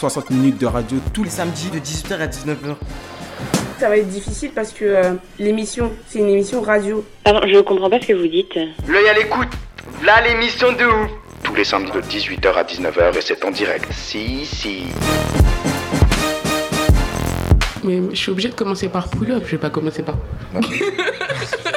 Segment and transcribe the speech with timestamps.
[0.00, 2.74] 60 minutes de radio tous les samedis de 18h à 19h.
[3.78, 7.04] Ça va être difficile parce que euh, l'émission, c'est une émission radio.
[7.22, 8.54] Pardon, je comprends pas ce que vous dites.
[8.88, 9.48] L'œil à l'écoute.
[10.02, 11.10] Là, l'émission de ouf.
[11.42, 13.92] Tous les samedis de 18h à 19h et c'est en direct.
[13.92, 14.84] Si, si.
[17.84, 20.16] Mais je suis obligée de commencer par pull-up, je vais pas commencer par.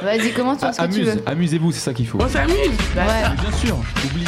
[0.01, 2.19] Vas-y, comment tu, ce que tu Amuse, veux amusez-vous, c'est ça qu'il faut.
[2.21, 2.55] On s'amuse
[2.95, 3.35] Bah, Ouais.
[3.41, 4.27] Bien sûr, oubliez.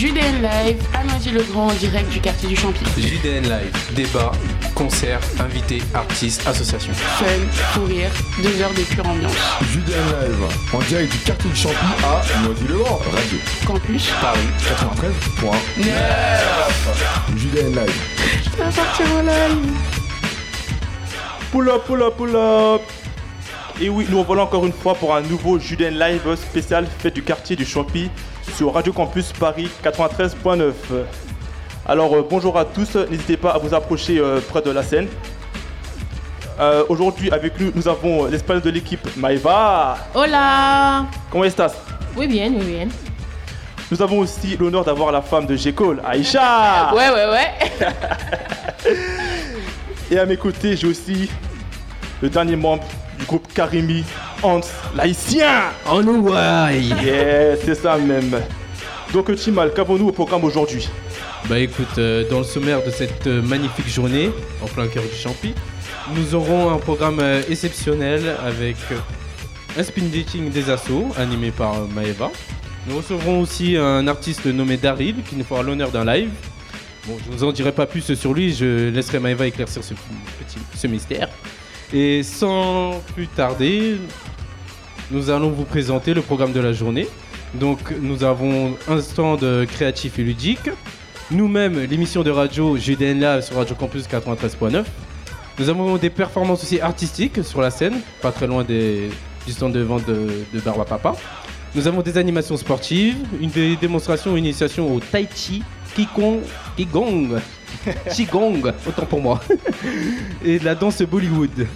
[0.00, 2.80] Judaine Live, à Noisy-le-Grand en direct du quartier du Champi.
[2.96, 4.32] JDN Live, débat,
[4.74, 6.94] concert, invités, artistes, associations.
[6.94, 7.26] Fun,
[7.74, 8.10] sourire,
[8.42, 9.34] deux heures de pure ambiance.
[9.70, 10.42] Judain Live,
[10.72, 12.96] en direct du quartier du Champy à Noisy-le-Grand.
[13.12, 14.38] Radio Campus, Paris,
[15.44, 17.36] 93.9.
[17.36, 18.00] Judain Live.
[18.56, 19.70] ça va partir en live
[21.52, 22.80] Pull up, pull up, pull up
[23.78, 27.22] Et oui, nous revoilà encore une fois pour un nouveau Juden Live spécial fait du
[27.22, 28.08] quartier du Champy
[28.50, 30.72] sur Radio Campus Paris 93.9.
[31.86, 35.08] Alors euh, bonjour à tous, n'hésitez pas à vous approcher euh, près de la scène.
[36.58, 39.96] Euh, Aujourd'hui avec nous, nous avons l'espagnol de l'équipe Maeva.
[40.14, 41.72] Hola Comment estás
[42.16, 42.88] Oui, bien, oui, bien.
[43.90, 45.72] Nous avons aussi l'honneur d'avoir la femme de J.
[45.72, 46.92] Cole, Aïcha.
[46.94, 47.50] Ouais, ouais, ouais.
[50.10, 51.30] Et à mes côtés, j'ai aussi
[52.20, 52.84] le dernier membre
[53.18, 54.04] du groupe Karimi,
[54.42, 54.60] Hans,
[54.94, 55.70] l'haïtien.
[55.86, 58.40] No way Yeah, c'est ça même.
[59.12, 60.88] Donc Chimal, qu'avons-nous au programme aujourd'hui?
[61.48, 64.30] Bah écoute, euh, dans le sommaire de cette euh, magnifique journée,
[64.62, 65.54] en plein cœur du Champy,
[66.14, 68.96] nous aurons un programme euh, exceptionnel avec euh,
[69.78, 72.30] un spin dating des assos, animé par euh, Maeva.
[72.86, 76.30] Nous recevrons aussi un artiste nommé Daryl, qui nous fera l'honneur d'un live.
[77.06, 80.58] Bon, je vous en dirai pas plus sur lui, je laisserai Maeva éclaircir ce, petit,
[80.74, 81.28] ce mystère.
[81.92, 83.96] Et sans plus tarder,
[85.10, 87.08] nous allons vous présenter le programme de la journée.
[87.54, 90.70] Donc nous avons un stand euh, créatif et ludique.
[91.30, 94.84] Nous-mêmes, l'émission de radio GDN Live sur Radio Campus 93.9.
[95.58, 99.10] Nous avons des performances aussi artistiques sur la scène, pas très loin des-
[99.46, 101.14] du stand de vente de, de Barba Papa.
[101.74, 105.62] Nous avons des animations sportives, une des démonstrations, une initiation au Tai Chi,
[105.94, 106.40] Qigong,
[106.76, 107.38] Qigong,
[108.14, 109.40] Qigong, autant pour moi,
[110.44, 111.66] et de la danse Bollywood.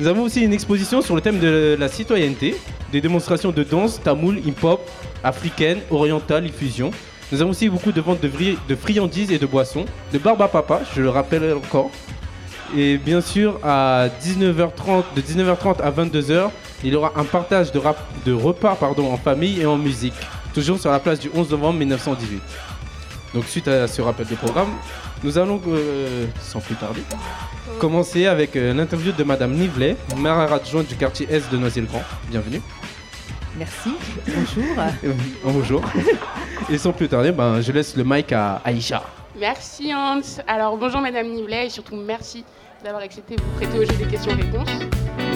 [0.00, 2.54] Nous avons aussi une exposition sur le thème de la citoyenneté,
[2.92, 4.80] des démonstrations de danse, tamoul, hip-hop,
[5.24, 6.92] africaine, orientale et fusion.
[7.32, 11.02] Nous avons aussi beaucoup de ventes de, friandises et de boissons, de barbe papa, je
[11.02, 11.90] le rappelle encore.
[12.76, 16.50] Et bien sûr, à 19h30, de 19h30 à 22h,
[16.84, 20.14] il y aura un partage de repas pardon, en famille et en musique,
[20.54, 22.40] toujours sur la place du 11 novembre 1918.
[23.34, 24.70] Donc suite à ce rappel de programme,
[25.22, 27.02] nous allons, euh, sans plus tarder,
[27.78, 32.02] commencer avec euh, l'interview de Madame Nivelet, maire adjointe du quartier Est de Noisy-le-Grand.
[32.30, 32.60] Bienvenue.
[33.56, 33.90] Merci.
[34.26, 34.64] Bonjour.
[35.04, 35.12] Euh,
[35.44, 35.82] Bonjour.
[36.70, 39.02] Et sans plus tarder, ben, je laisse le mic à Aïcha.
[39.38, 40.20] Merci Hans.
[40.46, 42.44] Alors bonjour Madame Nivelet et surtout merci
[42.82, 44.68] d'avoir accepté de vous prêter au jeu des questions-réponses.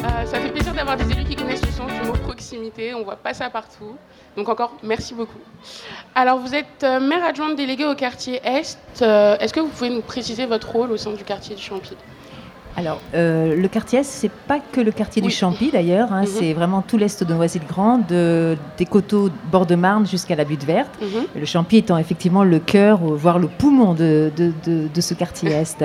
[0.04, 3.04] Euh, ça fait plaisir d'avoir des élus qui connaissent le sens du mot proximité, on
[3.04, 3.94] voit pas ça partout.
[4.36, 5.38] Donc encore merci beaucoup.
[6.14, 8.78] Alors vous êtes euh, maire adjointe déléguée au quartier Est.
[9.02, 11.96] Euh, Est-ce que vous pouvez nous préciser votre rôle au sein du quartier du Champy?
[12.74, 15.28] Alors, euh, le quartier Est, c'est pas que le quartier Oui.
[15.28, 16.26] du Champy d'ailleurs, hein, Mhm.
[16.26, 20.64] c'est vraiment tout l'est de Noisy-le-Grand, de, des coteaux bord de Marne jusqu'à la butte
[20.64, 20.90] verte.
[21.02, 21.26] Mhm.
[21.38, 25.84] Le Champy étant effectivement le cœur, voire le poumon de- de ce quartier Est.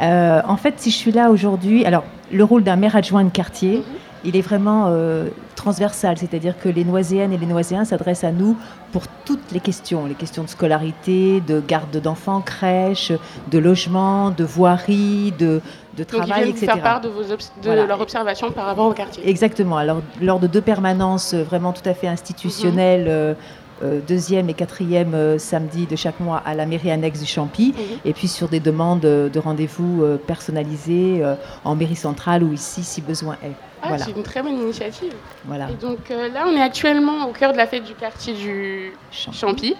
[0.00, 3.30] Euh, en fait, si je suis là aujourd'hui, alors le rôle d'un maire adjoint de
[3.30, 3.84] quartier, Mhm.
[4.24, 8.56] il est vraiment euh, transversal, c'est-à-dire que les Noiséennes et les Noiséens s'adressent à nous
[8.92, 13.12] pour toutes les questions, les questions de scolarité, de garde d'enfants, crèche,
[13.50, 15.60] de logement, de voirie, de,
[15.96, 16.66] de Donc ils travail, vous etc.
[16.66, 17.86] faire part de, vos obs- de Voilà.
[17.86, 19.28] leur observation par rapport au quartier.
[19.28, 19.76] Exactement.
[19.76, 23.34] Alors, lors de deux permanences euh, vraiment tout à fait institutionnelles, euh,
[23.82, 27.74] deuxième et quatrième euh, samedi de chaque mois à la mairie annexe du Champy,
[28.04, 31.34] et puis sur des demandes euh, de rendez-vous euh, personnalisés euh,
[31.64, 33.52] en mairie centrale ou ici si besoin est.
[33.82, 34.04] Ah, voilà.
[34.04, 35.12] c'est une très bonne initiative.
[35.44, 35.68] voilà.
[35.70, 38.92] Et donc euh, là, on est actuellement au cœur de la fête du quartier du
[39.10, 39.38] Champy.
[39.38, 39.76] Champy.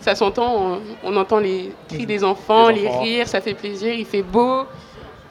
[0.00, 4.04] Ça s'entend, on, on entend les cris des enfants, Les rires, ça fait plaisir, il
[4.04, 4.64] fait beau.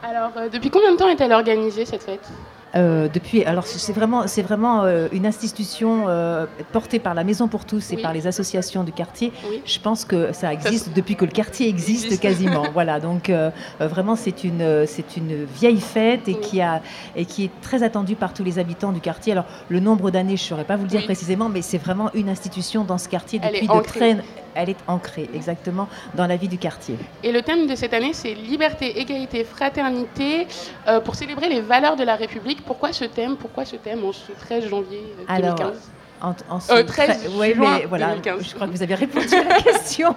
[0.02, 2.28] Alors, euh, depuis combien de temps est-elle organisée cette fête?
[2.76, 7.46] Euh, depuis, alors c'est vraiment, c'est vraiment euh, une institution euh, portée par la Maison
[7.48, 8.02] pour tous et Oui.
[8.02, 9.32] par les associations du quartier.
[9.48, 9.62] Oui.
[9.64, 12.64] Je pense que ça existe depuis que le quartier existe, quasiment.
[12.72, 13.50] voilà, donc euh,
[13.80, 16.82] euh, vraiment c'est une, euh, c'est une vieille fête et qui a
[17.16, 19.32] et qui est très attendue par tous les habitants du quartier.
[19.32, 22.10] Alors le nombre d'années, je ne saurais pas vous le dire précisément, mais c'est vraiment
[22.14, 24.16] une institution dans ce quartier depuis de très,
[24.54, 26.96] elle est ancrée exactement dans la vie du quartier.
[27.22, 30.46] Et le thème de cette année, c'est liberté, égalité, fraternité,
[30.88, 32.64] euh, pour célébrer les valeurs de la République.
[32.64, 35.72] Pourquoi ce thème Pourquoi ce thème en ce 13 janvier euh, 2015 Alors,
[36.50, 38.48] en, en ce Euh, très- 13 ouais, juin mais voilà, 2015.
[38.48, 40.14] je crois que vous avez répondu à la question.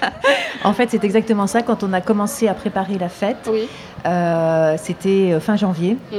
[0.64, 1.62] en fait, c'est exactement ça.
[1.62, 3.50] Quand on a commencé à préparer la fête,
[4.06, 5.96] euh, c'était euh, fin janvier.
[6.12, 6.16] Mm.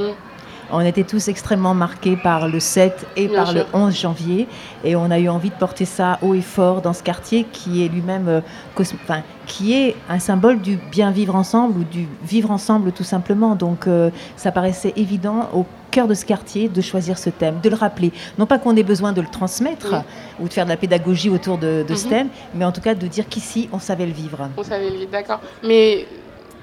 [0.70, 3.68] On était tous extrêmement marqués par le 7 et Bien par le sûr.
[3.72, 4.48] 11 janvier.
[4.84, 7.84] Et on a eu envie de porter ça haut et fort dans ce quartier qui
[7.84, 8.40] est lui-même, euh,
[8.78, 13.54] enfin, qui est un symbole du bien vivre ensemble ou du vivre ensemble tout simplement.
[13.54, 17.68] Donc euh, ça paraissait évident au cœur de ce quartier de choisir ce thème, de
[17.68, 18.12] le rappeler.
[18.38, 19.94] Non pas qu'on ait besoin de le transmettre
[20.40, 22.10] ou de faire de la pédagogie autour de, de ce Mhm.
[22.10, 24.48] thème, mais en tout cas de dire qu'ici, on savait le vivre.
[24.56, 25.40] On savait le vivre, d'accord.
[25.62, 26.06] Mais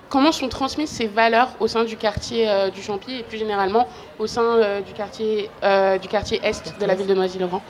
[0.10, 3.88] comment sont transmises ces valeurs au sein du quartier euh, du Champy et plus généralement
[4.18, 7.62] au sein euh, du, quartier, euh, du quartier Est de la ville de Noisy-le-Grand?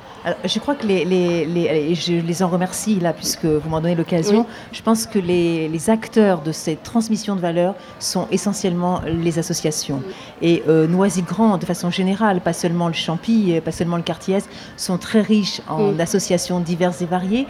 [0.44, 3.80] Je crois que les, les- les- et je les en remercie là, puisque vous m'en
[3.80, 4.46] donnez l'occasion.
[4.74, 10.02] Je pense que les, les acteurs de cette transmission de valeurs sont essentiellement les associations.
[10.42, 14.98] Et Noisy-Grand, de façon générale, pas seulement le Champy, pas seulement le quartier Est, sont
[14.98, 17.48] très riches en associations diverses et variées,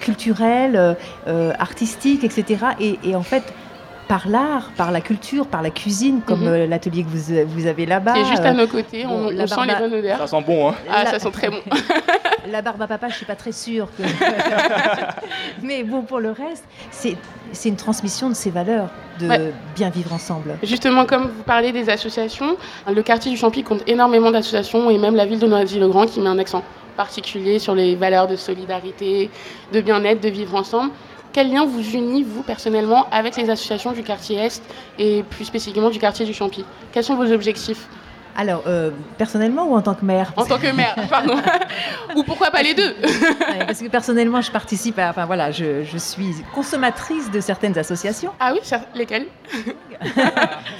[0.00, 0.96] culturelles,
[1.58, 2.66] artistiques, etc.
[2.80, 3.42] Et, et en fait,
[4.08, 6.48] par l'art, par la culture, par la cuisine, comme Mhm.
[6.48, 8.12] euh, l'atelier que vous, vous avez là-bas.
[8.14, 10.18] Qui est juste à euh, nos côtés, on, bon, on la sent les bonnes odeurs.
[10.18, 11.58] Ça sent bon, hein Ah, La- ça sent très bon.
[12.50, 13.88] La barbe à papa, je suis pas très sûre.
[13.98, 14.02] que-
[15.62, 17.16] Mais bon, pour le reste, c'est
[17.52, 18.88] c'est une transmission de ces valeurs
[19.20, 19.52] de Ouais.
[19.74, 20.56] bien vivre ensemble.
[20.62, 22.56] Justement, comme vous parlez des associations,
[22.92, 26.28] le quartier du Champy compte énormément d'associations et même la ville de Noisy-le-Grand qui met
[26.28, 26.62] un accent
[26.96, 29.30] particulier sur les valeurs de solidarité,
[29.72, 30.90] de bien-être, de vivre ensemble.
[31.36, 34.62] Quel lien vous unit, vous, personnellement, avec les associations du quartier Est
[34.98, 36.64] et plus spécifiquement du quartier du Champy?
[36.92, 37.88] Quels sont vos objectifs?
[38.34, 41.36] Alors, euh, personnellement ou en tant que mère En tant que maire, pardon.
[42.16, 42.94] Ou pourquoi pas les deux?
[43.66, 45.10] Parce que personnellement, je participe à.
[45.10, 48.32] Enfin voilà, je, je suis consommatrice de certaines associations.
[48.40, 49.26] Ah oui, ça- lesquelles?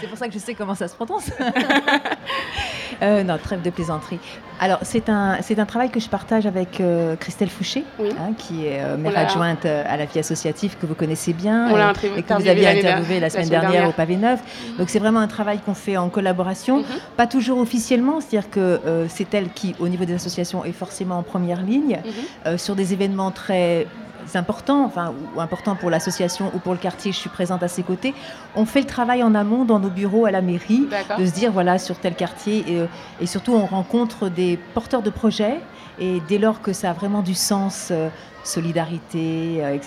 [0.00, 1.30] C'est pour ça que je sais comment ça se prononce.
[3.02, 4.18] Euh, non, trêve de plaisanterie.
[4.58, 8.66] Alors, c'est un, c'est un travail que je partage avec euh, Christelle Fouché, hein, qui
[8.66, 12.22] est euh, maire adjointe à la vie associative que vous connaissez bien On l'a et-
[12.22, 13.88] que vous aviez interviewé la semaine dernière, dernière.
[13.90, 14.40] au Pavé Neuf.
[14.78, 16.84] Donc, c'est vraiment un travail qu'on fait en collaboration,
[17.18, 21.22] pas toujours officiellement, c'est-à-dire que c'est elle qui, au niveau des associations, est forcément en
[21.22, 21.98] première ligne
[22.46, 23.86] euh, sur des événements très
[24.34, 27.82] importants, enfin, ou importants pour l'association ou pour le quartier, je suis présente à ses
[27.82, 28.14] côtés.
[28.54, 30.88] On fait le travail en amont dans nos bureaux à la mairie,
[31.18, 32.86] de se dire, voilà, sur tel quartier, et, euh,
[33.20, 35.60] et surtout on rencontre des porteurs de projets,
[35.98, 38.08] et dès lors que ça a vraiment du sens, euh,
[38.44, 39.78] solidarité, euh,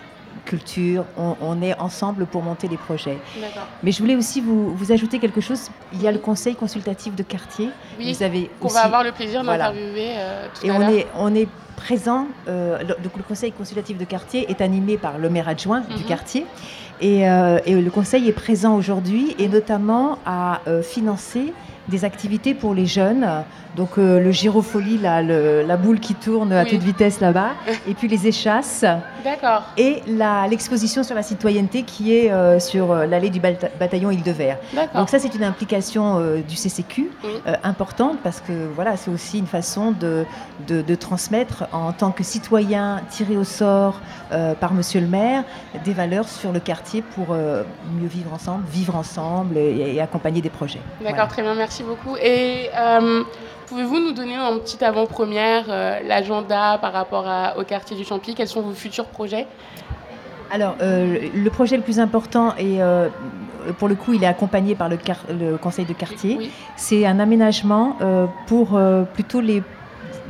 [0.46, 3.18] culture, on, on est ensemble pour monter des projets.
[3.84, 5.70] Mais je voulais aussi vous, vous ajouter quelque chose.
[5.94, 7.70] Il y a le conseil consultatif de quartier.
[8.00, 9.70] Oui, vous avez qu'on aussi- va avoir le plaisir Voilà.
[9.70, 10.90] d'interviewer euh, tout et à on l'heure.
[10.90, 15.48] est, on est présent, euh, le, conseil consultatif de quartier est animé par le maire
[15.48, 16.04] adjoint du Mhm.
[16.04, 16.46] quartier.
[17.02, 21.54] Et, euh, et le conseil est présent aujourd'hui et notamment à financer
[21.90, 23.28] des activités pour les jeunes.
[23.76, 26.70] Donc euh, le gyrofolie, là, le- la boule qui tourne à Oui.
[26.70, 27.52] toute vitesse là-bas,
[27.88, 28.84] et puis les échasses.
[29.24, 29.64] D'accord.
[29.78, 30.02] Et
[30.50, 34.58] l'exposition sur la citoyenneté qui est euh, sur euh, l'allée du bata- bataillon Île-de-Vert.
[34.74, 35.02] D'accord.
[35.02, 37.30] Donc ça, c'est une implication euh, du CCQ Oui.
[37.64, 40.26] importante parce que voilà, c'est aussi une façon de,
[40.68, 44.02] de, de transmettre en tant que citoyen tiré au sort
[44.60, 45.44] par Monsieur le maire
[45.84, 50.50] des valeurs sur le quartier pour mieux vivre ensemble, vivre ensemble et, et accompagner des
[50.50, 50.80] projets.
[51.00, 51.28] D'accord, Voilà.
[51.28, 52.16] très bien, merci beaucoup.
[52.18, 53.24] Et euh,
[53.68, 58.36] pouvez-vous nous donner en petite avant-première euh, l'agenda par rapport à- au quartier du Champy?
[58.36, 59.48] Quels sont vos futurs projets?
[60.52, 63.10] Alors, euh, le projet le plus important, et euh,
[63.78, 67.20] pour le coup, il est accompagné par le, quar- le conseil de quartier, c'est un
[67.20, 69.62] aménagement euh, pour euh, plutôt les,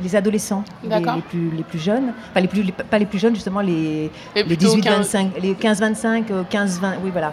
[0.02, 3.18] les adolescents, les, les plus, les plus jeunes, enfin, les plus, les- pas les plus
[3.18, 7.32] jeunes, justement, les, Les les plutôt 18-25, les 15-25, euh, 15-20, oui, voilà,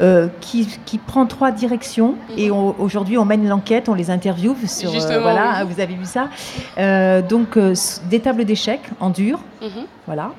[0.00, 2.14] euh, qui, qui prend trois directions.
[2.36, 4.90] Et on- aujourd'hui, on mène l'enquête, on les interviewe sur.
[4.94, 5.72] euh, voilà, oui.
[5.74, 6.28] vous avez vu ça.
[6.78, 7.74] Euh, donc, euh,
[8.10, 9.40] des tables d'échecs en dur.
[9.62, 9.84] Mhm.
[10.06, 10.32] Voilà.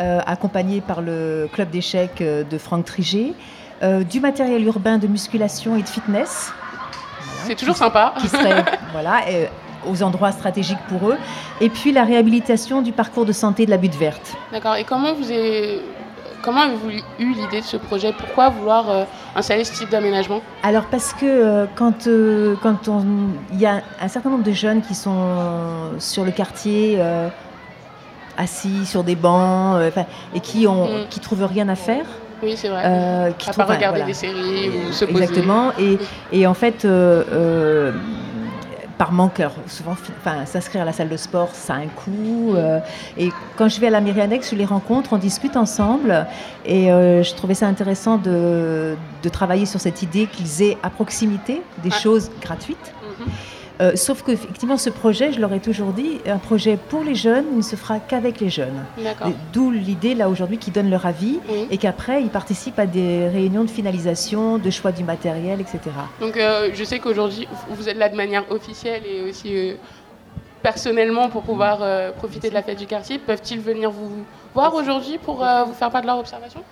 [0.00, 3.32] Euh, accompagné par le club d'échecs euh, de Franck Trigé.
[3.82, 6.52] Euh, du matériel urbain de musculation et de fitness.
[7.46, 8.12] C'est toujours sympa.
[8.20, 9.46] Qui serait voilà, euh,
[9.86, 11.16] aux endroits stratégiques pour eux.
[11.60, 14.34] Et puis la réhabilitation du parcours de santé de la butte verte.
[14.52, 15.80] D'accord, et comment vous avez,
[16.42, 18.12] comment avez-vous eu l'idée de ce projet?
[18.16, 19.04] Pourquoi vouloir euh,
[19.36, 20.40] installer ce type d'aménagement?
[20.62, 23.04] Alors parce que euh, quand euh, quand on
[23.52, 25.18] il y a un certain nombre de jeunes qui sont
[25.98, 27.28] sur le quartier euh,
[28.36, 29.90] assis sur des bancs euh,
[30.34, 31.08] et qui ont Mm.
[31.10, 32.04] qui trouvent rien à faire.
[32.40, 32.82] Oui, c'est vrai.
[32.84, 34.04] euh, qui à part regarder voilà.
[34.04, 35.24] des séries ou se poser.
[35.24, 35.72] Exactement.
[35.76, 35.98] Et,
[36.30, 37.92] et en fait, euh, euh,
[38.98, 42.54] par manque, alors, souvent, enfin, s'inscrire à la salle de sport, ça a un coût.
[42.54, 42.80] euh,
[43.16, 46.26] et quand je vais à la mairie annexe, je les rencontre, on discute ensemble.
[46.66, 50.90] Et euh, je trouvais ça intéressant de, de travailler sur cette idée qu'ils aient à
[50.90, 52.92] proximité des choses gratuites.
[53.20, 53.26] Mhm.
[53.80, 57.44] Euh, sauf qu'effectivement, ce projet, je leur ai toujours dit, un projet pour les jeunes
[57.52, 58.84] il ne se fera qu'avec les jeunes.
[59.52, 61.66] D'où l'idée, là, aujourd'hui, qu'ils donnent leur avis Oui.
[61.70, 65.78] et qu'après, ils participent à des réunions de finalisation, de choix du matériel, etc.
[66.20, 69.74] Donc euh, je sais qu'aujourd'hui, vous êtes là de manière officielle et aussi euh,
[70.62, 73.18] personnellement pour pouvoir euh, profiter de la fête du quartier.
[73.18, 74.10] Peuvent-ils venir vous
[74.54, 76.62] voir aujourd'hui pour euh, vous faire part de leur observation?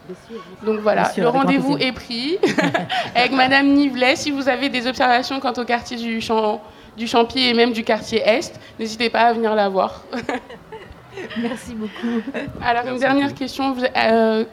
[0.64, 2.38] Donc voilà, Bien sûr, le rendez-vous est pris
[3.14, 4.16] avec Madame Nivelet.
[4.16, 6.60] Si vous avez des observations quant au quartier du, Champ,
[6.96, 10.02] du Champy et même du quartier Est, n'hésitez pas à venir la voir.
[11.40, 12.22] Merci beaucoup.
[12.62, 13.72] Alors une dernière question.
[13.72, 14.44] Vous- euh,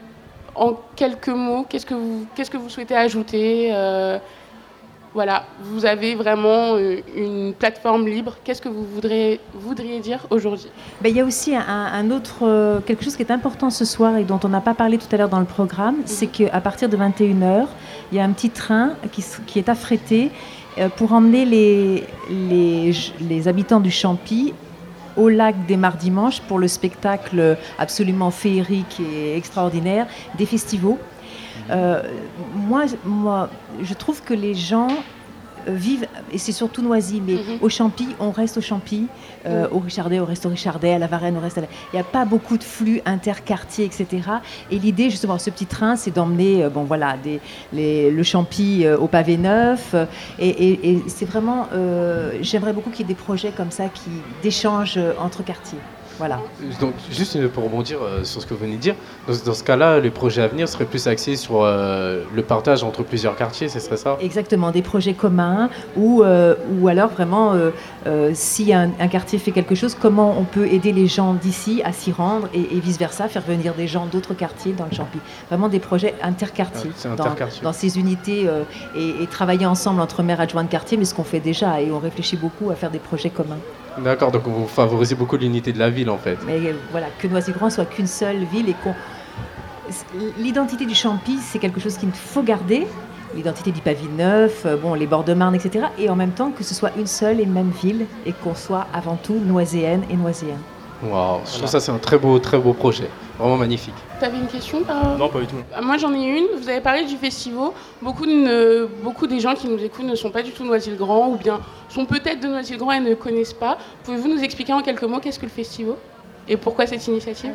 [0.55, 4.17] en quelques mots, qu'est-ce que vous, qu'est-ce que vous souhaitez ajouter euh,
[5.13, 8.35] Voilà, vous avez vraiment euh, une plateforme libre.
[8.43, 10.69] Qu'est-ce que vous voudriez, voudriez dire aujourd'hui?
[11.01, 14.15] Ben, il y a aussi un, un autre, quelque chose qui est important ce soir
[14.17, 16.87] et dont on n'a pas parlé tout à l'heure dans le programme, c'est qu'à partir
[16.87, 17.65] de 21h,
[18.11, 20.29] il y a un petit train qui, qui est affrété
[20.95, 24.53] pour emmener les, les, les habitants du Champy
[25.15, 30.97] au lac des Mardis-Dimanches pour le spectacle absolument féerique et extraordinaire des festivals.
[31.69, 32.01] Euh,
[32.55, 33.49] moi, moi,
[33.81, 34.93] je trouve que les gens euh,
[35.67, 39.07] vivent, et c'est surtout Noisy, mais au Champy, on reste au Champy,
[39.45, 41.57] euh, au Richardet, au Resto Richardet, à la Varenne, au Reste.
[41.57, 44.07] à la- Il n'y a pas beaucoup de flux interquartiers, etc.
[44.71, 47.39] Et l'idée, justement, ce petit train, c'est d'emmener, euh, bon voilà, des,
[47.71, 49.95] les- le Champy euh, au pavé neuf.
[50.39, 51.67] et et- et c'est vraiment,
[52.41, 54.09] j'aimerais beaucoup qu'il y ait des projets comme ça qui
[54.41, 55.79] d'échanges entre quartiers.
[56.19, 56.39] Voilà.
[56.79, 58.95] Donc, juste euh, pour rebondir euh, sur ce que vous venez de dire,
[59.27, 62.83] dans, dans ce cas-là, les projets à venir seraient plus axés sur euh, le partage
[62.83, 64.17] entre plusieurs quartiers, ce serait ça?
[64.21, 67.53] Exactement, des projets communs ou, euh, ou alors vraiment,
[68.33, 71.91] si un, un quartier fait quelque chose, comment on peut aider les gens d'ici à
[71.93, 75.19] s'y rendre et, et vice-versa, faire venir des gens d'autres quartiers dans le Champy.
[75.49, 77.63] Vraiment des projets interquartiers, Ah, dans, interquartier.
[77.63, 78.47] dans ces unités
[78.95, 81.91] et, et travailler ensemble entre maires adjoints de quartier, mais ce qu'on fait déjà et
[81.91, 83.57] on réfléchit beaucoup à faire des projets communs.
[83.97, 86.37] D'accord, donc vous favorisez beaucoup l'unité de la ville en fait.
[86.45, 88.93] Mais euh, voilà, que Noisy-Grand soit qu'une seule ville et qu'on.
[90.37, 92.87] L'identité du Champy, c'est quelque chose qu'il faut garder.
[93.35, 95.87] L'identité du Paville Neuf, bon, les bords de Marne, etc.
[95.97, 98.87] Et en même temps que ce soit une seule et même ville et qu'on soit
[98.93, 100.57] avant tout noiséenne et noiséen.
[101.05, 103.93] Waouh, je trouve ça c'est un très beau, très beau projet, vraiment magnifique.
[104.19, 104.83] Tu avais une question
[105.19, 105.55] Non, pas du tout.
[105.75, 106.45] Ah, Moi j'en ai une.
[106.57, 107.69] Vous avez parlé du festival.
[108.01, 111.35] Beaucoup, ne- beaucoup des gens qui nous écoutent ne sont pas du tout Noisy-le-Grand ou
[111.37, 113.77] bien sont peut-être de Noisy-le-Grand et ne connaissent pas.
[114.05, 115.95] Pouvez-vous nous expliquer en quelques mots qu'est-ce que le festival?
[116.47, 117.51] Et pourquoi cette initiative?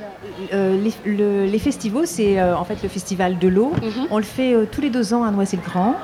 [0.52, 3.73] Euh, les, le- les festivals, c'est euh, en fait le festival de l'eau.
[3.83, 4.07] Mhm.
[4.11, 5.95] On le fait euh, tous les deux ans à Noisy-le-Grand.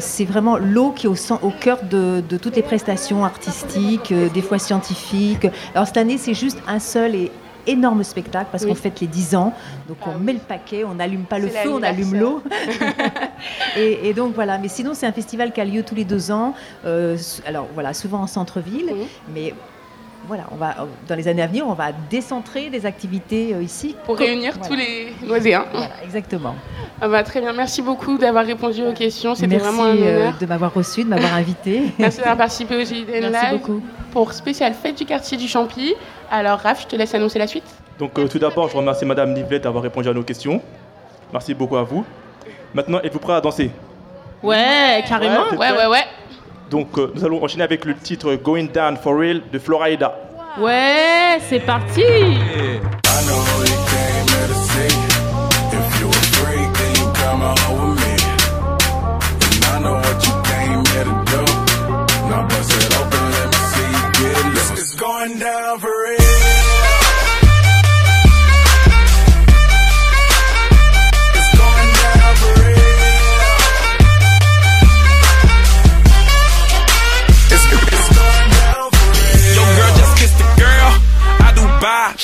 [0.00, 4.58] C'est vraiment l'eau qui est au, cœur de, de toutes les prestations artistiques, des fois
[4.58, 5.46] scientifiques.
[5.74, 7.30] Alors cette année, c'est juste un seul et
[7.66, 8.70] énorme spectacle parce Oui.
[8.70, 9.52] qu'on fête les 10 ans.
[9.88, 12.42] Donc on met le paquet, on n'allume pas le feu, on allume l'eau.
[13.76, 16.30] et, et donc voilà, mais sinon c'est un festival qui a lieu tous les deux
[16.30, 16.54] ans.
[16.84, 18.92] Euh, alors voilà, souvent en centre-ville,
[19.34, 19.54] mais
[20.28, 20.74] voilà, on va
[21.08, 24.68] dans les années à venir, on va décentrer des activités euh, ici Pour réunir voilà.
[24.68, 25.12] tous les.
[25.26, 26.54] Voilà, exactement.
[27.00, 27.52] Ah bah, très bien.
[27.52, 29.34] Merci beaucoup d'avoir répondu aux questions.
[29.34, 30.34] C'était Merci vraiment un euh, honneur.
[30.40, 31.82] de m'avoir reçu, de m'avoir invité.
[31.98, 33.82] Merci d'avoir participé au JDN Merci Live beaucoup.
[34.12, 35.94] pour spécial fête du quartier du Champy.
[36.30, 37.64] Alors Raph, je te laisse annoncer la suite.
[37.98, 40.62] Donc euh, tout d'abord, je remercie Madame Nivette d'avoir répondu à nos questions.
[41.32, 42.04] Merci beaucoup à vous.
[42.74, 43.70] Maintenant, êtes-vous prêts à danser?
[44.42, 45.50] Ouais, carrément.
[45.50, 45.72] Ouais, prêt?
[45.72, 46.04] ouais, ouais.
[46.72, 50.16] Donc euh, nous allons enchaîner avec le titre Going Down for Real de Florida.
[50.58, 52.02] Ouais, c'est parti
[64.74, 66.21] It's going down for real.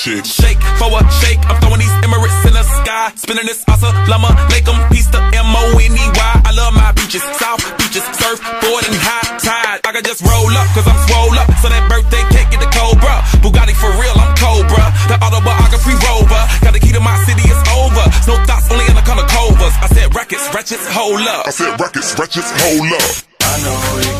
[0.08, 0.22] Buy.
[0.22, 0.58] Shake.
[0.58, 1.40] Shake for a shake.
[1.48, 3.12] I'm throwing these Emirates in the sky.
[3.16, 4.30] Spinning this asa llama.
[4.50, 6.32] Lake 'em, piece to M-O-N-E-Y.
[6.44, 7.22] I love my beaches.
[7.38, 8.04] South beaches.
[8.18, 9.80] Surfboard and high tide.
[9.84, 11.48] I can just roll up, cause I'm swole up.
[11.62, 13.22] So that birthday cake get the Cobra.
[13.42, 14.84] Bugatti for real, I'm Cobra.
[15.08, 16.42] The autobiography rover.
[16.64, 18.04] Got the key to my city, it's over.
[18.26, 19.74] No thoughts, only in the color covers.
[19.84, 21.46] I said rackets, ratchets, hold up.
[21.46, 23.14] I said rackets, wretches, hold up.
[23.40, 24.17] I know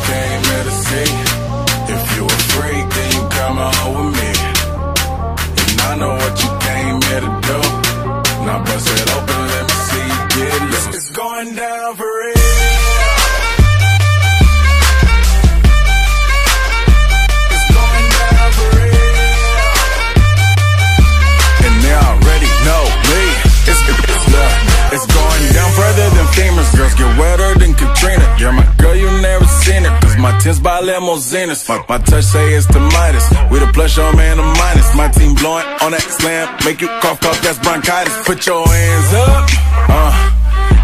[27.54, 28.24] than Katrina.
[28.38, 29.92] You're my girl, you never seen it.
[30.02, 31.68] Cause my tins by limousines.
[31.68, 33.26] My, my touch say it's the Midas.
[33.50, 34.94] With a plus, your man, a minus.
[34.94, 36.48] My team blowing on that slam.
[36.64, 38.14] Make you cough, cough, that's bronchitis.
[38.26, 39.48] Put your hands up.
[39.88, 40.34] Uh.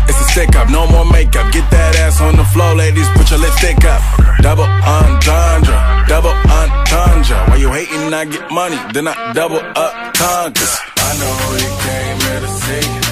[0.06, 1.50] It's a stick up, no more makeup.
[1.52, 3.08] Get that ass on the floor, ladies.
[3.16, 4.02] Put your lipstick up.
[4.42, 5.76] Double entendre,
[6.08, 7.38] double entendre.
[7.48, 8.12] Why you hating?
[8.12, 10.76] I get money, then I double up conquers.
[10.96, 13.03] I know you came here to see.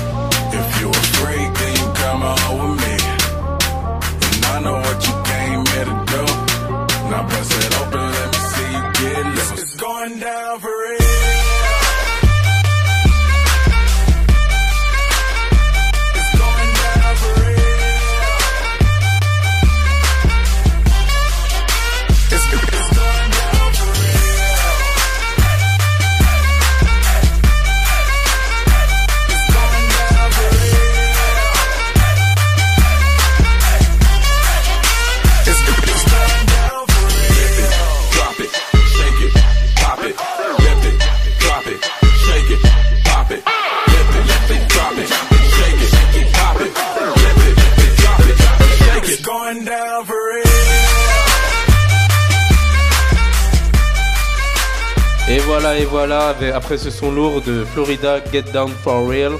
[55.52, 59.34] Voilà, et voilà, après ce son lourd de Florida Get Down for Real,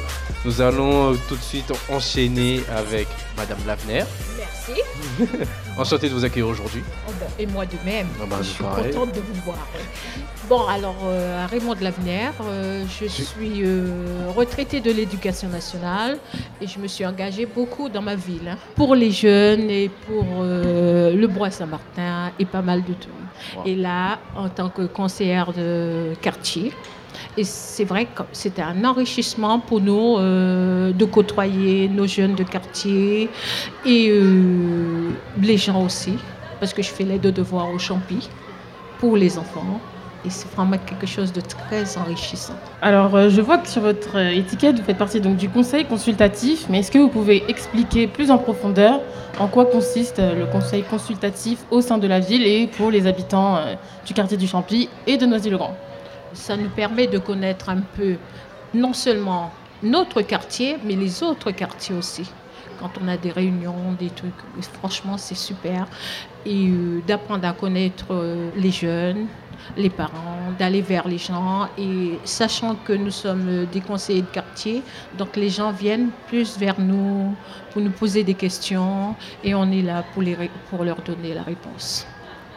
[0.44, 4.04] nous allons euh, tout de suite enchaîner avec Madame Lavner.
[4.36, 4.82] Merci.
[5.78, 6.82] Enchanté de vous accueillir aujourd'hui.
[7.08, 8.08] Oh ben, et moi de même.
[8.20, 8.92] Ah bah, je suis pareil.
[8.92, 9.56] contente de vous voir.
[10.50, 16.18] Bon, alors, euh, Raymond de l'Avenir, euh, je suis euh, retraitée de l'éducation nationale
[16.60, 20.42] et je me suis engagée beaucoup dans ma ville hein, pour les jeunes et pour
[20.42, 22.92] le Bois Saint-Martin et pas mal de
[23.64, 26.72] Et là, en tant que conseillère de quartier,
[27.36, 32.42] et c'est vrai que c'était un enrichissement pour nous euh, de côtoyer nos jeunes de
[32.42, 33.28] quartier
[33.86, 36.14] et euh, les gens aussi,
[36.60, 38.28] parce que je fais l'aide de devoirs au Champi
[38.98, 39.80] pour les enfants.
[40.24, 42.54] Et c'est vraiment quelque chose de très enrichissant.
[42.80, 45.84] Alors, euh, je vois que sur votre euh, étiquette, vous faites partie donc du conseil
[45.84, 49.00] consultatif, mais est-ce que vous pouvez expliquer plus en profondeur
[49.40, 53.06] en quoi consiste euh, le conseil consultatif au sein de la ville et pour les
[53.06, 53.58] habitants
[54.06, 55.76] du quartier du Champy et de Noisy-le-Grand?
[56.34, 58.16] Ça nous permet de connaître un peu
[58.74, 59.50] non seulement
[59.82, 62.30] notre quartier, mais les autres quartiers aussi.
[62.80, 64.32] Quand on a des réunions, des trucs,
[64.72, 65.86] franchement, c'est super.
[66.46, 69.26] Et euh, d'apprendre à connaître euh, les jeunes,
[69.76, 71.68] les parents, d'aller vers les gens.
[71.78, 74.82] Et sachant que nous sommes des conseillers de quartier,
[75.18, 77.34] donc les gens viennent plus vers nous
[77.72, 80.36] pour nous poser des questions et on est là pour, les,
[80.70, 82.06] pour leur donner la réponse.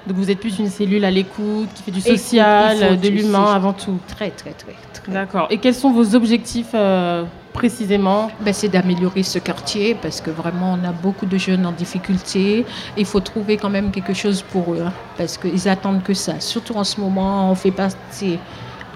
[0.08, 3.74] Donc vous êtes plus une cellule à l'écoute, qui fait du social, de l'humain avant
[3.74, 3.98] tout.
[4.08, 4.76] Très, très, très.
[4.94, 5.12] très.
[5.12, 5.48] D'accord.
[5.50, 7.24] Et quels sont vos objectifs euh,
[7.56, 11.72] précisément Ben, c'est d'améliorer ce quartier parce que vraiment on a beaucoup de jeunes en
[11.72, 12.66] difficulté.
[12.98, 16.40] Il faut trouver quand même quelque chose pour eux hein, parce qu'ils attendent que ça.
[16.40, 18.40] Surtout en ce moment, on fait passer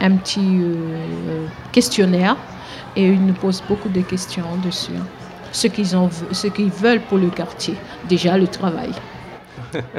[0.02, 2.36] un petit euh, questionnaire
[2.96, 4.92] et ils nous posent beaucoup de questions dessus.
[4.98, 5.06] hein.
[5.52, 7.76] Ce qu'ils ont, ce qu'ils veulent pour le quartier.
[8.08, 8.92] Déjà le travail.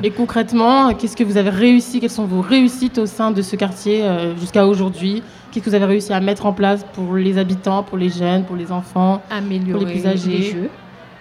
[0.03, 3.57] Et concrètement, qu'est-ce que vous avez réussi Quelles sont vos réussites au sein de ce
[3.57, 5.23] quartier euh, jusqu'à aujourd'hui?
[5.51, 8.45] Qu'est-ce que vous avez réussi à mettre en place pour les habitants, pour les jeunes,
[8.45, 10.31] pour les enfants, Améliorer pour les plus âgés?
[10.31, 10.71] les jeux.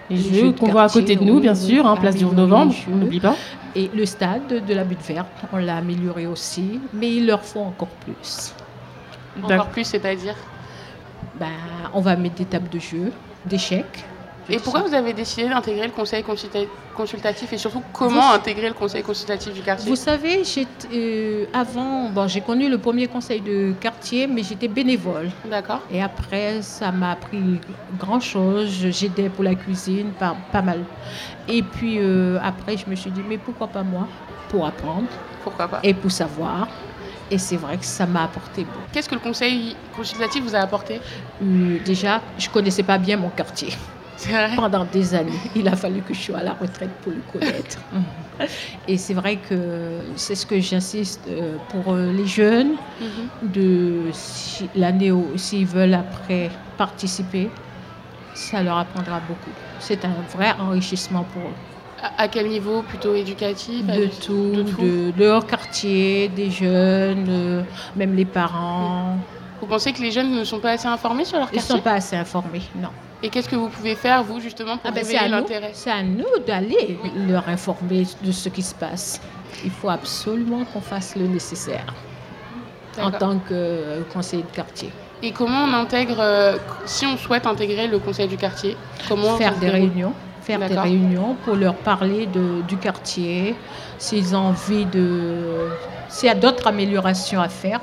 [0.08, 2.32] Les Les jeux qu'on voit à côté de nous, bien sûr, hein, place du 11
[2.32, 3.36] Améliorer novembre, on n'oublie pas.
[3.76, 7.60] Et le stade de la butte verte, on l'a amélioré aussi, mais il leur faut
[7.60, 8.52] encore plus.
[9.42, 10.34] Encore plus, c'est-à-dire?
[11.38, 11.46] Ben,
[11.94, 13.12] on va mettre des tables de jeu,
[13.46, 14.04] d'échecs.
[14.50, 18.68] Et pourquoi vous avez décidé d'intégrer le conseil consulta- consultatif et surtout comment Vous- intégrer
[18.68, 19.88] le conseil consultatif du quartier?
[19.88, 20.42] Vous savez,
[20.92, 25.30] euh, avant, bon, j'ai connu le premier conseil de quartier, mais j'étais bénévole.
[25.44, 25.80] D'accord.
[25.90, 27.60] Et après, ça m'a appris
[27.98, 28.68] grand-chose.
[28.90, 30.84] J'aidais pour la cuisine, pas, pas mal.
[31.48, 34.08] Et puis euh, après, je me suis dit, mais pourquoi pas moi
[34.48, 35.06] Pour apprendre.
[35.44, 35.80] Pourquoi pas?
[35.82, 36.66] Et pour savoir.
[37.30, 38.80] Et c'est vrai que ça m'a apporté beaucoup.
[38.92, 41.00] Qu'est-ce que le conseil consultatif vous a apporté?
[41.42, 43.72] Euh, déjà, je connaissais pas bien mon quartier.
[44.56, 47.78] Pendant des années, il a fallu que je sois à la retraite pour le connaître.
[48.88, 53.50] Et c'est vrai que c'est ce que j'insiste euh, pour euh, les jeunes, Mhm.
[53.52, 57.48] de si, l'année où s'ils veulent après participer,
[58.34, 59.50] ça leur apprendra beaucoup.
[59.78, 61.54] C'est un vrai enrichissement pour eux.
[62.16, 62.80] À, quel niveau?
[62.82, 63.84] Plutôt éducatif?
[63.86, 65.18] De tout, de de, tout?
[65.18, 67.62] leur quartier, des jeunes, euh,
[67.96, 69.18] même les parents.
[69.60, 71.76] Vous pensez que les jeunes ne sont pas assez informés sur leur Ils ne quartier?
[71.76, 72.88] sont pas assez informés, non.
[73.22, 75.42] Et qu'est-ce que vous pouvez faire, vous, justement, pour Ah ben, c'est réveiller à nous,
[75.42, 79.20] l'intérêt c'est à nous d'aller leur informer de ce qui se passe.
[79.64, 81.84] Il faut absolument qu'on fasse le nécessaire
[83.00, 84.90] en tant que euh, conseiller de quartier.
[85.22, 86.56] Et comment on intègre, euh,
[86.86, 91.36] si on souhaite intégrer le conseil du quartier Comment faire des réunions, faire des réunions
[91.44, 93.54] pour leur parler de- du quartier,
[93.98, 95.68] s'ils ont envie de,
[96.08, 97.80] s'il y a d'autres améliorations à faire,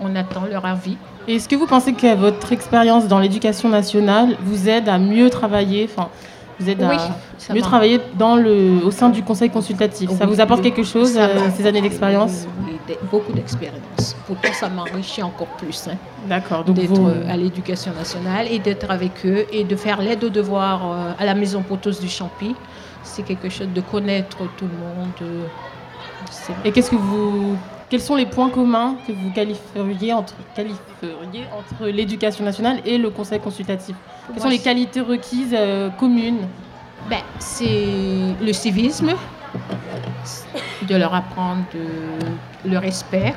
[0.00, 0.96] on attend leur avis.
[1.28, 5.88] Est-ce que vous pensez que votre expérience dans l'éducation nationale vous aide à mieux travailler,
[5.90, 6.08] enfin,
[6.58, 6.96] vous aide Oui,
[7.48, 10.10] à mieux travailler dans le, au sein du conseil consultatif?
[10.18, 12.46] Ça vous apporte quelque chose, euh, ces années d'expérience?
[13.10, 14.16] Beaucoup d'expérience.
[14.26, 15.86] Pourtant, ça m'enrichit encore plus.
[15.88, 15.96] hein,
[16.28, 20.22] D'accord, donc d'être vous- à l'éducation nationale et d'être avec eux et de faire l'aide
[20.24, 22.54] aux devoirs euh, à la maison pour tous du Champy.
[23.04, 25.12] C'est quelque chose de connaître tout le monde.
[25.22, 25.44] euh,
[26.64, 27.56] Et qu'est-ce que vous,
[27.92, 33.10] quels sont les points communs que vous qualifieriez entre, qualifieriez entre l'éducation nationale et le
[33.10, 33.94] conseil consultatif
[34.32, 36.38] Quelles sont les qualités requises euh, communes
[37.10, 37.84] Ben, c'est
[38.40, 39.12] le civisme,
[40.88, 43.34] de leur apprendre de- le respect,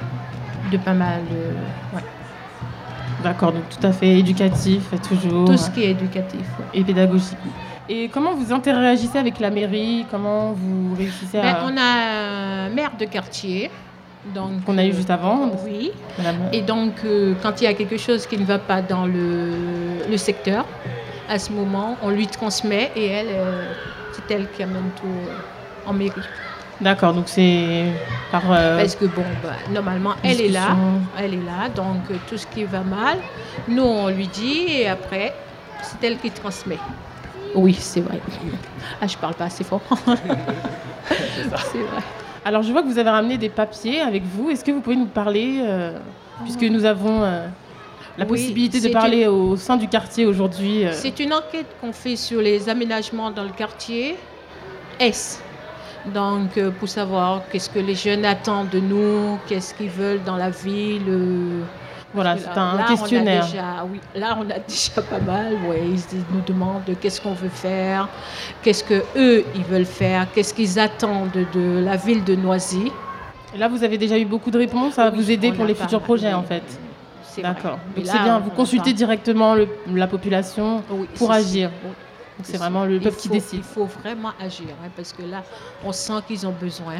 [0.71, 1.97] de pas mal de...
[1.97, 2.03] ouais.
[3.21, 5.47] D'accord, donc tout à fait éducatif, toujours.
[5.47, 6.39] Tout ce qui est éducatif.
[6.59, 6.79] ouais.
[6.79, 7.37] Et pédagogique.
[7.89, 10.05] Et comment vous interagissez avec la mairie?
[10.09, 11.65] Comment vous réussissez Ben, à...
[11.65, 13.69] on a un maire de quartier.
[14.33, 15.51] Donc, Qu'on a eu euh, juste avant.
[15.63, 15.91] Oui.
[16.17, 19.05] Madame- Et donc, euh, quand il y a quelque chose qui ne va pas dans
[19.05, 19.51] le,
[20.09, 20.65] le secteur,
[21.29, 23.65] à ce moment, on lui transmet et elle, euh,
[24.13, 26.11] c'est elle qui amène tout euh, en mairie.
[26.81, 27.85] D'accord, donc c'est
[28.31, 28.41] par...
[28.47, 30.75] Parce que bon, bah, normalement, elle est là,
[31.17, 33.17] elle est là, donc tout ce qui va mal,
[33.69, 35.33] nous on lui dit et après,
[35.81, 36.77] c'est elle qui transmet.
[37.53, 38.19] Oui, c'est vrai.
[39.01, 39.79] Ah, je parle pas assez fort.
[41.07, 42.01] c'est vrai.
[42.45, 44.49] Alors je vois que vous avez ramené des papiers avec vous.
[44.51, 45.97] Est-ce que vous pouvez nous parler, euh,
[46.43, 47.47] puisque nous avons euh,
[48.17, 51.65] la Oui, possibilité de parler une- au sein du quartier aujourd'hui euh, C'est une enquête
[51.81, 54.15] qu'on fait sur les aménagements dans le quartier
[54.99, 55.41] S.
[56.13, 60.51] Donc, pour savoir qu'est-ce que les jeunes attendent de nous, qu'est-ce qu'ils veulent dans la
[60.51, 61.01] ville.
[62.15, 63.45] Voilà, c'est un là, on a questionnaire.
[63.45, 65.53] déjà- oui, là, on a déjà pas mal.
[65.67, 68.07] Ouais, ils nous demandent qu'est-ce qu'on veut faire,
[68.63, 72.91] qu'est-ce que eux ils veulent faire, qu'est-ce qu'ils attendent de la ville de Noisy.
[73.53, 74.93] Et là, vous avez déjà eu beaucoup de réponses.
[74.95, 76.63] Ça va Oui, vous aider on pour les futurs projets, en fait.
[77.41, 77.79] D'accord.
[77.95, 78.37] Donc c'est bien.
[78.37, 80.81] on Vous consultez directement le- la population
[81.17, 81.69] pour agir.
[81.83, 81.89] oui.
[82.37, 83.59] Donc c'est vraiment le peuple qui faut- décide.
[83.59, 85.41] Il faut vraiment agir, hein, parce que là,
[85.85, 86.95] on sent qu'ils ont besoin.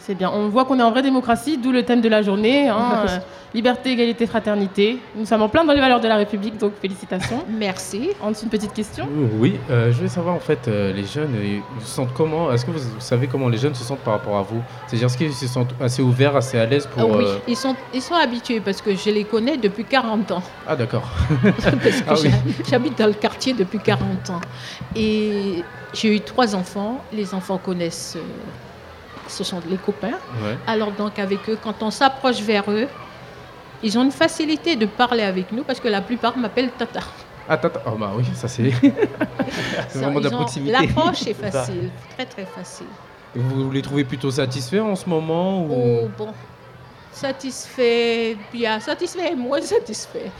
[0.00, 0.30] C'est bien.
[0.32, 2.68] On voit qu'on est en vraie démocratie, d'où le thème de la journée.
[2.68, 3.18] hein, euh,
[3.54, 4.98] liberté, égalité, fraternité.
[5.16, 7.44] Nous sommes en plein dans les valeurs de la République, donc félicitations.
[7.48, 8.10] Merci.
[8.20, 9.08] En dessous, une petite question.
[9.38, 12.52] Oui, euh, je voulais savoir en fait, euh, les jeunes, euh, ils se sentent comment
[12.52, 14.62] Est-ce que vous, savez comment les jeunes se sentent par rapport à vous?
[14.86, 17.02] C'est-à-dire, est-ce qu'ils se sentent assez ouverts, assez à l'aise pour.
[17.02, 20.30] Ah oui, euh, ils sont, ils sont habitués parce que je les connais depuis 40
[20.32, 20.42] ans.
[20.66, 21.08] Ah, d'accord.
[21.42, 21.64] Parce
[22.02, 22.30] que Ah oui.
[22.68, 24.40] j'habite dans le quartier depuis 40 ans.
[24.94, 27.02] Et j'ai eu trois enfants.
[27.12, 28.20] Les enfants connaissent, euh,
[29.30, 30.18] ce sont les copains.
[30.42, 30.56] Ouais.
[30.66, 32.86] Alors donc avec eux, quand on s'approche vers eux,
[33.82, 37.00] ils ont une facilité de parler avec nous parce que la plupart m'appellent Tata.
[37.48, 37.80] Ah, tata.
[37.86, 38.70] Oh, bah oui, ça c'est.
[39.88, 40.72] c'est vraiment de la proximité.
[40.72, 42.86] L'approche est facile, très très facile.
[43.34, 45.68] Et Vous les trouvez plutôt satisfaits en ce moment ou...
[45.70, 46.28] Oh bon,
[47.18, 50.30] satisfait, bien satisfait et moins satisfait.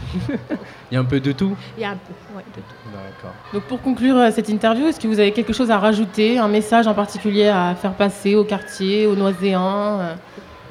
[0.90, 2.90] Il y a un peu de tout Il y a un peu, ouais, de tout.
[2.92, 3.34] D'accord.
[3.52, 6.48] Donc pour conclure euh, cette interview, est-ce que vous avez quelque chose à rajouter, un
[6.48, 10.14] message en particulier à faire passer au quartier, aux Noiséens euh,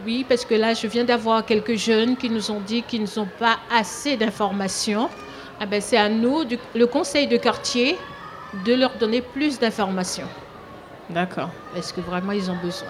[0.05, 3.29] Oui, parce que là, je viens d'avoir quelques jeunes qui nous ont dit qu'ils n'ont
[3.39, 5.09] pas assez d'informations.
[5.59, 7.97] Ah ben, c'est à nous, du- le conseil de quartier,
[8.65, 10.27] de leur donner plus d'informations.
[11.09, 11.49] D'accord.
[11.73, 12.89] Parce que vraiment, ils ont besoin?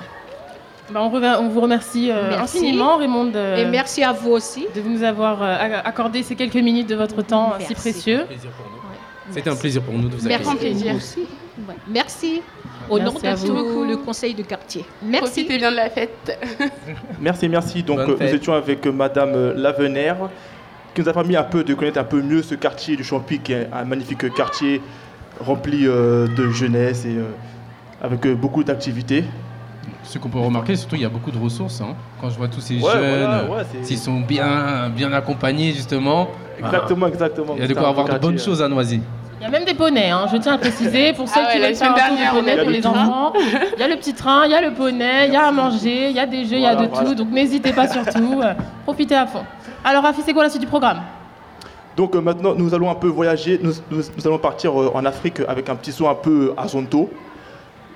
[0.92, 2.58] Bah, on, revient- on vous remercie euh, Merci.
[2.60, 4.66] infiniment, Raymond, de, Et merci à vous aussi.
[4.74, 7.74] de nous avoir euh, ac- accordé ces quelques minutes de votre temps euh, si Merci.
[7.76, 8.22] précieux.
[9.32, 10.50] C'était un plaisir pour nous de vous Merci.
[10.50, 10.92] accueillir.
[10.94, 11.20] Vous aussi.
[11.68, 11.76] Ouais.
[11.90, 12.42] Merci.
[12.90, 13.74] Au Merci nom de vous.
[13.74, 14.86] tout le conseil de quartier.
[15.04, 15.44] Merci.
[15.44, 16.40] Profitez bien de la fête.
[17.20, 17.84] Merci, merci.
[17.84, 20.16] Donc, euh, nous étions avec euh, Madame euh, Lavenaire,
[20.96, 23.40] qui nous a permis un peu de connaître un peu mieux ce quartier du Champy,
[23.40, 24.82] qui est un magnifique quartier
[25.42, 27.26] rempli euh, de jeunesse et euh,
[28.02, 29.26] avec euh, beaucoup d'activités.
[30.04, 31.82] Ce qu'on peut remarquer, surtout, il y a beaucoup de ressources.
[31.82, 31.96] hein.
[32.22, 35.74] Quand je vois tous ces Ouais, jeunes, voilà, ouais, c'est- s'ils sont bien, bien accompagnés,
[35.74, 36.28] justement.
[36.60, 37.54] Exactement, exactement.
[37.56, 39.02] Il y a de quoi avoir de bonnes quartier, choses à Noisy.
[39.40, 41.54] Il y a même des poneys, hein, je tiens à préciser, pour ceux Ah ouais,
[41.54, 43.34] qui veulent faire un tour pour les enfants.
[43.76, 45.52] Il y a le petit train, il y a le poney, il y a à
[45.52, 47.10] manger, il y a des jeux, il y a de voilà.
[47.10, 49.44] tout, donc n'hésitez pas surtout, euh, profitez à fond.
[49.86, 51.02] Alors Rafi, c'est quoi la suite du programme?
[51.96, 53.60] Donc euh, maintenant, nous allons un peu voyager.
[53.62, 57.10] Nous, nous- nous allons partir euh, en Afrique avec un petit son un peu azonto.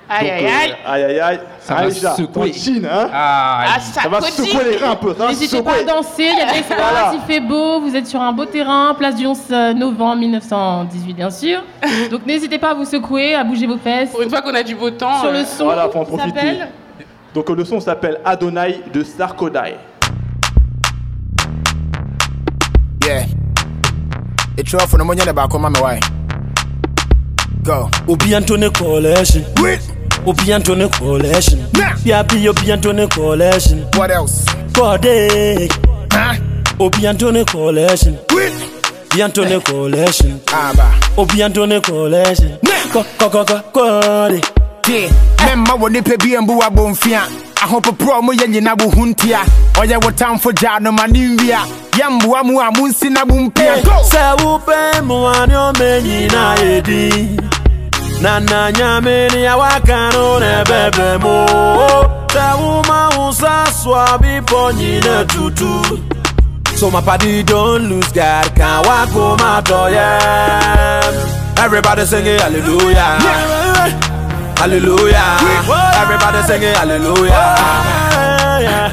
[0.08, 0.74] Aïe, aïe, euh, aïe.
[0.86, 1.40] aïe, aïe, aïe.
[1.60, 2.52] Ça va secouer.
[2.90, 5.14] hein Ah, ça, Ça va secouer les reins un peu.
[5.28, 7.12] N'hésitez pas à danser, il y a de l'espace, Voilà.
[7.14, 9.38] il fait beau, vous êtes sur un beau terrain, place du 11
[9.76, 11.62] novembre 1918 bien sûr.
[12.10, 14.10] Donc n'hésitez pas à vous secouer, à bouger vos fesses.
[14.10, 15.20] Pour une fois qu'on a du beau temps.
[15.20, 16.28] Sur euh, le son, Voilà, faut en profiter.
[16.28, 16.68] s'appelle
[17.34, 19.76] Donc euh, le son s'appelle Adonai de Sarkodai.
[23.04, 23.24] Yeah.
[24.58, 25.98] It's off for the money back on my way.
[27.64, 27.88] Go.
[28.08, 29.44] Obi Anthony Collection.
[29.62, 29.88] With.
[30.26, 31.94] Obi Anthony yeah, Nah.
[32.02, 33.82] Obian to Anthony Collection.
[33.94, 34.44] What else?
[34.72, 35.08] Body.
[35.08, 35.68] Eh.
[36.10, 36.38] Huh?
[36.80, 38.18] Obi Anthony Collection.
[38.32, 39.12] With.
[39.12, 42.58] Obi Anthony Obian ah, to Obi Anthony Collection.
[42.64, 42.92] Nah.
[42.92, 44.71] go, go, go, ko.
[44.82, 44.92] Kode.
[44.92, 45.10] Yeah.
[45.46, 47.22] Memma wo nipa bi mbu abomfia.
[47.62, 49.40] Ahopoprɔ mo yɛ nyina wo ho ntia.
[49.74, 51.60] Ɔyɛ wo tamfo gya no ma ne nwia.
[51.92, 53.82] Yɛmboa mu a monsi na mompia.
[53.82, 57.40] Sɛ wopɛ mmoa ne ɔmɛ nyinaa yɛdi
[58.22, 61.46] na na nyame ne awaka no na ɛbɛbɛ mu
[62.28, 66.00] sɛ woma wo sa so a bepɔ nyina tutu
[66.76, 71.54] So my party don't lose God, can't walk home out yeah.
[71.58, 73.18] Everybody singing hallelujah.
[74.62, 75.38] Hallelujah.
[75.98, 77.56] Everybody singing hallelujah.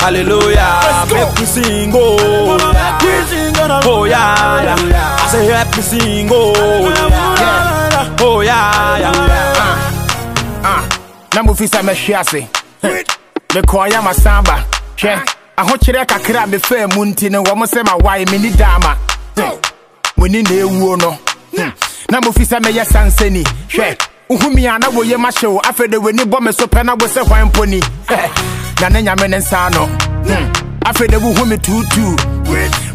[0.01, 0.81] Hallelujah.
[1.13, 2.57] Make me sing oh.
[3.85, 5.17] Oh yeah, yeah.
[5.21, 6.89] I say help me sing oh.
[7.39, 8.17] Yeah.
[8.19, 9.13] Oh yeah, yeah.
[10.65, 10.89] Ah,
[11.35, 12.41] na mofi sɛ mɛhwe ase
[13.53, 14.65] mekɔɔyɛ masamba
[14.97, 15.21] hwɛ
[15.55, 18.97] ahokyerɛ kakra a mefaa mu nti no wɔ mo sɛ mawae menni daama
[20.17, 21.11] moni na ɛwuo no
[21.55, 21.69] Hmm.
[22.09, 23.97] na mofi sɛ mɛyɛ sansani hwɛ
[24.29, 27.07] wohumi a na woyɛ mahye wo afei de w'ani bɔ me so pɛ na wo
[27.07, 27.79] sɛ hwan mpo ni
[28.81, 29.85] na ne nyame ne nsa no
[30.29, 30.68] Hmm.
[30.85, 32.15] Afei de wohu me tuutuu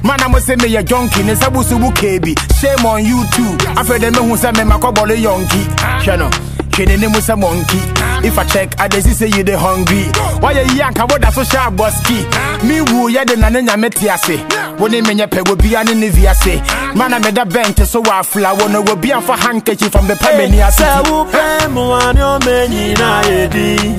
[0.02, 3.56] mana mo sɛ meyɛ jonki ne nsa busu wo keebi shame on you too.
[3.76, 5.62] Afei de mehu sɛ memakɔbɔle yɔnki
[6.04, 6.28] hwɛ no
[6.70, 7.80] hwɛ ne ne mu sɛ monkey?
[8.26, 10.04] If i check i dey see say you dey hungry.
[10.42, 14.08] Wayɛ yi anka woda so hyɛ abɔski me wu yɛ de na ne nyame te
[14.08, 14.36] ase
[14.78, 16.60] wo ne menyɛ pɛ wɔ bia ne ne viase
[16.96, 20.60] mana meda bɛnk so wɔ afla wo no wɔ bia mfa handkerchief from bɛpɛ m'ani
[20.66, 23.96] ase Sɛ wopɛ mmoa ne ɔmɛ nyinaa yɛdi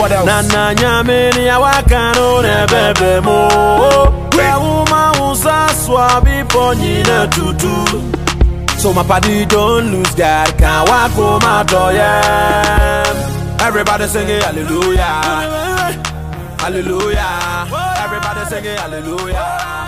[0.00, 0.26] What else?
[0.26, 3.38] na na nyame ne awaka no na ɛbɛbɛ mu
[4.36, 7.74] sɛ woma wo sa so a bepɔ nyina tutu
[8.80, 10.58] So my party don't lose God,
[11.12, 13.60] home out yeah.
[13.60, 15.20] Everybody singing hallelujah.
[16.58, 17.68] Hallelujah.
[18.04, 19.80] Everybody singing hallelujah.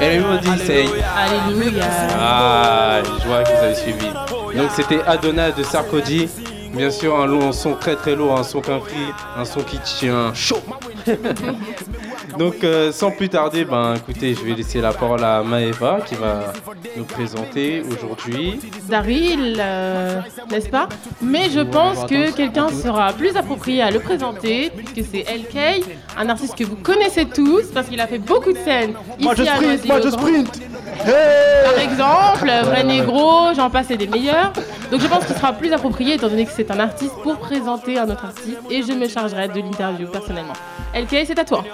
[0.00, 1.90] Everybody say Alléluia.
[2.14, 4.06] Ah, je vois que vous avez suivi.
[4.56, 6.28] Donc c'était Adona de Sarkozy.
[6.74, 8.96] Bien sûr, un, long, un son très très lourd, un son qu'un prix,
[9.36, 10.62] un son qui tient chaud.
[12.38, 16.14] Donc euh, sans plus tarder, ben écoutez, je vais laisser la parole à Maeva qui
[16.14, 16.52] va
[16.96, 18.60] nous présenter aujourd'hui.
[18.88, 20.88] Daryl, euh, n'est-ce pas?
[21.20, 25.84] Mais je pense que quelqu'un sera plus approprié à le présenter, puisque c'est LK,
[26.16, 29.34] un artiste que vous connaissez tous, parce qu'il a fait beaucoup de scènes ici Moi
[29.34, 30.69] je à sprint, moi je Noisy-le-Grand.
[31.00, 31.64] Sprint.
[31.64, 34.52] Par exemple, Vrai Négro, j'en passe et des meilleurs.
[34.90, 37.98] Donc je pense qu'il sera plus approprié, étant donné que c'est un artiste, pour présenter
[37.98, 40.54] un autre artiste, et je me chargerai de l'interview personnellement.
[40.94, 41.64] LK, c'est à toi.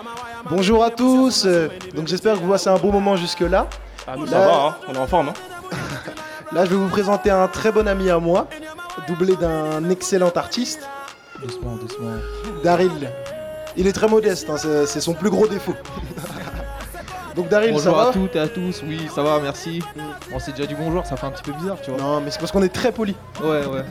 [0.50, 3.66] Bonjour à tous, euh, donc j'espère que vous passez un bon moment jusque-là.
[4.06, 5.30] Ah, nous, ça va, hein, on est en forme.
[5.30, 5.76] Hein.
[6.52, 8.46] Là, je vais vous présenter un très bon ami à moi,
[9.08, 10.88] doublé d'un excellent artiste.
[11.42, 12.12] Doucement, doucement.
[12.62, 13.10] Daryl.
[13.76, 15.74] Il est très modeste, hein, c'est son plus gros défaut.
[17.36, 19.80] donc Daryl, bonjour ça va à toutes et à tous, oui, ça va, merci.
[20.30, 22.00] Bon, c'est déjà du bonjour, ça fait un petit peu bizarre, tu vois.
[22.00, 23.14] Non, mais c'est parce qu'on est très poli.
[23.42, 23.84] Ouais, ouais.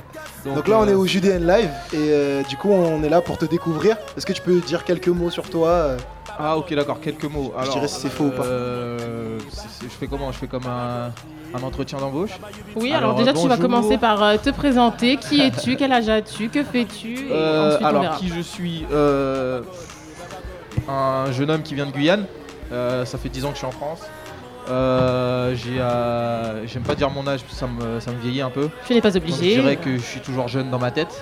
[0.53, 3.21] Donc, là, on euh, est au Judéen Live et euh, du coup, on est là
[3.21, 3.97] pour te découvrir.
[4.17, 5.97] Est-ce que tu peux dire quelques mots sur toi euh
[6.39, 7.53] Ah, ok, d'accord, quelques mots.
[7.63, 8.43] Je dirais si c'est faux ou pas.
[8.45, 9.39] euh,
[9.81, 10.31] je fais comment?
[10.31, 11.11] Je fais comme un,
[11.57, 12.31] un entretien d'embauche
[12.75, 15.17] Oui, alors, déjà, tu vas commencer par euh, te présenter.
[15.17, 15.75] Qui es-tu?
[15.75, 16.49] Quel âge as-tu?
[16.49, 17.27] Que fais-tu?
[17.27, 18.15] Et Euh, ensuite, on alors, verra.
[18.17, 19.61] qui je suis Euh,
[20.87, 22.25] Un jeune homme qui vient de Guyane.
[22.71, 24.01] Euh, ça fait 10 ans que je suis en France.
[24.67, 28.49] Euh, euh, j'aime pas dire mon âge, parce que ça me, ça me vieillit un
[28.49, 28.69] peu.
[28.87, 29.55] Tu n'es pas Donc, obligé.
[29.55, 31.21] je dirais que je suis toujours jeune dans ma tête.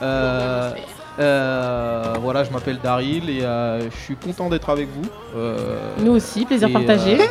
[0.00, 0.70] Euh,
[1.18, 5.08] euh, voilà, je m'appelle Daryl et euh, je suis content d'être avec vous.
[5.36, 5.56] Euh,
[5.98, 7.20] Nous aussi, plaisir et, partagé.
[7.20, 7.24] euh,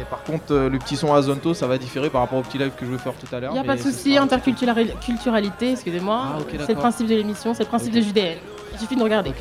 [0.00, 2.42] et par contre, euh, le petit son à Zonto, ça va différer par rapport au
[2.42, 3.50] petit live que je vais faire tout à l'heure.
[3.50, 6.22] Il n'y a pas de souci, interculturalité, excusez-moi.
[6.24, 8.38] Ah, c'est le principe de l'émission, c'est le principe de Judéenne.
[8.72, 9.32] Il suffit de regarder.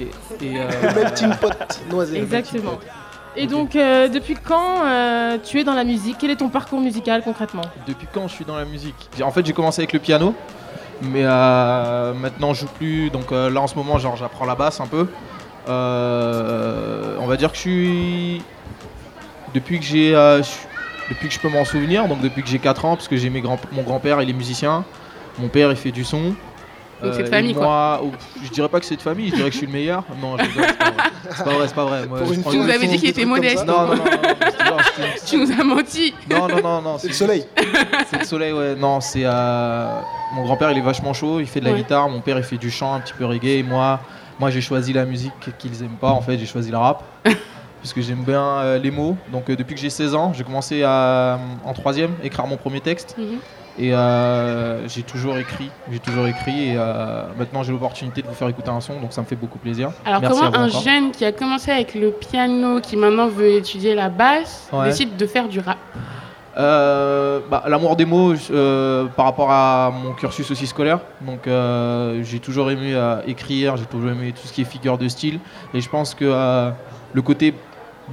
[0.41, 1.51] Et euh, melting pot
[1.89, 2.23] noisette.
[2.23, 2.79] Exactement.
[3.37, 6.17] Et donc, euh, depuis quand euh, tu es dans la musique?
[6.19, 7.63] Quel est ton parcours musical concrètement?
[7.87, 8.95] Depuis quand je suis dans la musique?
[9.21, 10.33] En fait, j'ai commencé avec le piano,
[11.01, 13.09] mais euh, maintenant je joue plus.
[13.09, 15.07] Donc là, en ce moment, genre, j'apprends la basse un peu.
[15.67, 18.41] On va dire que je suis.
[19.53, 20.11] Depuis que j'ai.
[21.09, 23.29] depuis que je peux m'en souvenir, donc depuis que j'ai 4 ans, parce que j'ai
[23.29, 24.85] mes grands, mon grand-père, il est musicien,
[25.39, 26.35] mon père, il fait du son.
[27.03, 27.63] Donc c'est de et famille, quoi.
[27.63, 28.11] moi, oh,
[28.43, 30.03] je dirais pas que c'est de famille, je dirais que je suis le meilleur.
[30.21, 31.67] Non, c'est pas vrai.
[31.67, 32.07] C'est pas vrai.
[32.07, 33.65] Moi, je Tu nous avais dit qu'il était modeste.
[33.65, 34.77] Non, non, non, non,
[35.27, 36.13] Tu nous as menti.
[36.29, 36.97] non, non, non, non.
[36.97, 37.45] C'est le soleil.
[38.09, 38.75] C'est le soleil, ouais.
[38.75, 39.23] Non, c'est.
[39.25, 39.99] euh,
[40.35, 41.77] Mon grand-père, il est vachement chaud, il fait de la Ouais.
[41.79, 42.07] guitare.
[42.09, 43.59] Mon père, il fait du chant, un petit peu reggae.
[43.59, 43.99] Et moi,
[44.39, 46.09] moi j'ai choisi la musique qu'ils aiment pas.
[46.11, 47.03] En fait, j'ai choisi le rap.
[47.81, 49.15] puisque j'aime bien euh, les mots.
[49.31, 52.81] Donc, euh, depuis que j'ai 16 ans, j'ai commencé à, en troisième, écrire mon premier
[52.81, 53.15] texte.
[53.17, 53.37] Mhm.
[53.77, 58.33] Et euh, j'ai toujours écrit, j'ai toujours écrit et euh, maintenant j'ai l'opportunité de vous
[58.33, 59.91] faire écouter un son, donc ça me fait beaucoup plaisir.
[60.05, 60.81] Alors Merci comment un encore.
[60.81, 64.85] jeune qui a commencé avec le piano, qui maintenant veut étudier la basse, Ouais.
[64.85, 65.77] décide de faire du rap?
[66.57, 68.33] Euh, bah, L'amour des mots
[69.17, 70.99] par rapport à mon cursus aussi scolaire.
[71.19, 71.41] Donc
[72.23, 72.95] j'ai toujours aimé
[73.27, 75.39] écrire, j'ai toujours aimé tout ce qui est figure de style.
[75.73, 76.71] Et je pense que
[77.13, 77.53] le côté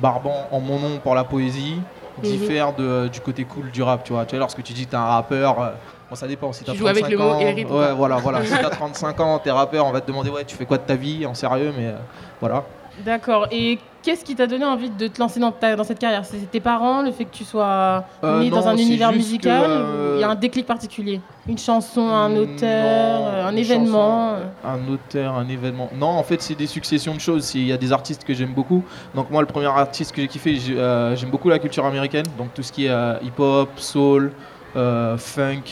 [0.01, 1.77] barbant en mon nom pour la poésie.
[2.23, 4.05] Diffère de, du côté cool du rap.
[4.05, 5.71] Tu vois, tu vois lorsque tu dis que t'es un rappeur, euh,
[6.09, 6.53] bon, ça dépend.
[6.53, 7.31] Si t'as Tu joues avec 35 le mot
[7.75, 8.45] ans, Ouais, voilà, voilà.
[8.45, 10.83] si t'as 35 ans, t'es rappeur, on va te demander ouais, tu fais quoi de
[10.85, 11.97] ta vie en sérieux, mais euh,
[12.41, 12.65] voilà.
[12.97, 13.47] D'accord.
[13.51, 16.27] Et qu'est-ce qui t'a donné envie de te lancer dans, ta- dans cette carrière?
[16.27, 19.71] C'est tes parents, le fait que tu sois Euh, né dans un univers musical
[20.15, 21.23] Il y a un déclic particulier?
[21.49, 25.91] Une chanson, un Hmm, auteur, non, euh, un événement chanson, un auteur, un événement.
[25.95, 27.55] Non, en fait, c'est des successions de choses.
[27.55, 28.85] Il y a des artistes que j'aime beaucoup.
[29.15, 32.27] Donc, moi, le premier artiste que j'ai kiffé, euh, j'aime beaucoup la culture américaine.
[32.37, 34.37] Donc, tout ce qui est euh, hip-hop, soul,
[34.75, 35.65] funk.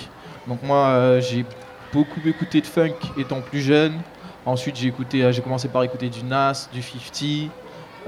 [0.46, 1.46] Donc, moi, j'ai
[1.92, 4.02] beaucoup écouté de funk étant plus jeune.
[4.46, 7.50] Ensuite, j'ai écouté, euh, j'ai commencé par écouter du Nas, du 50.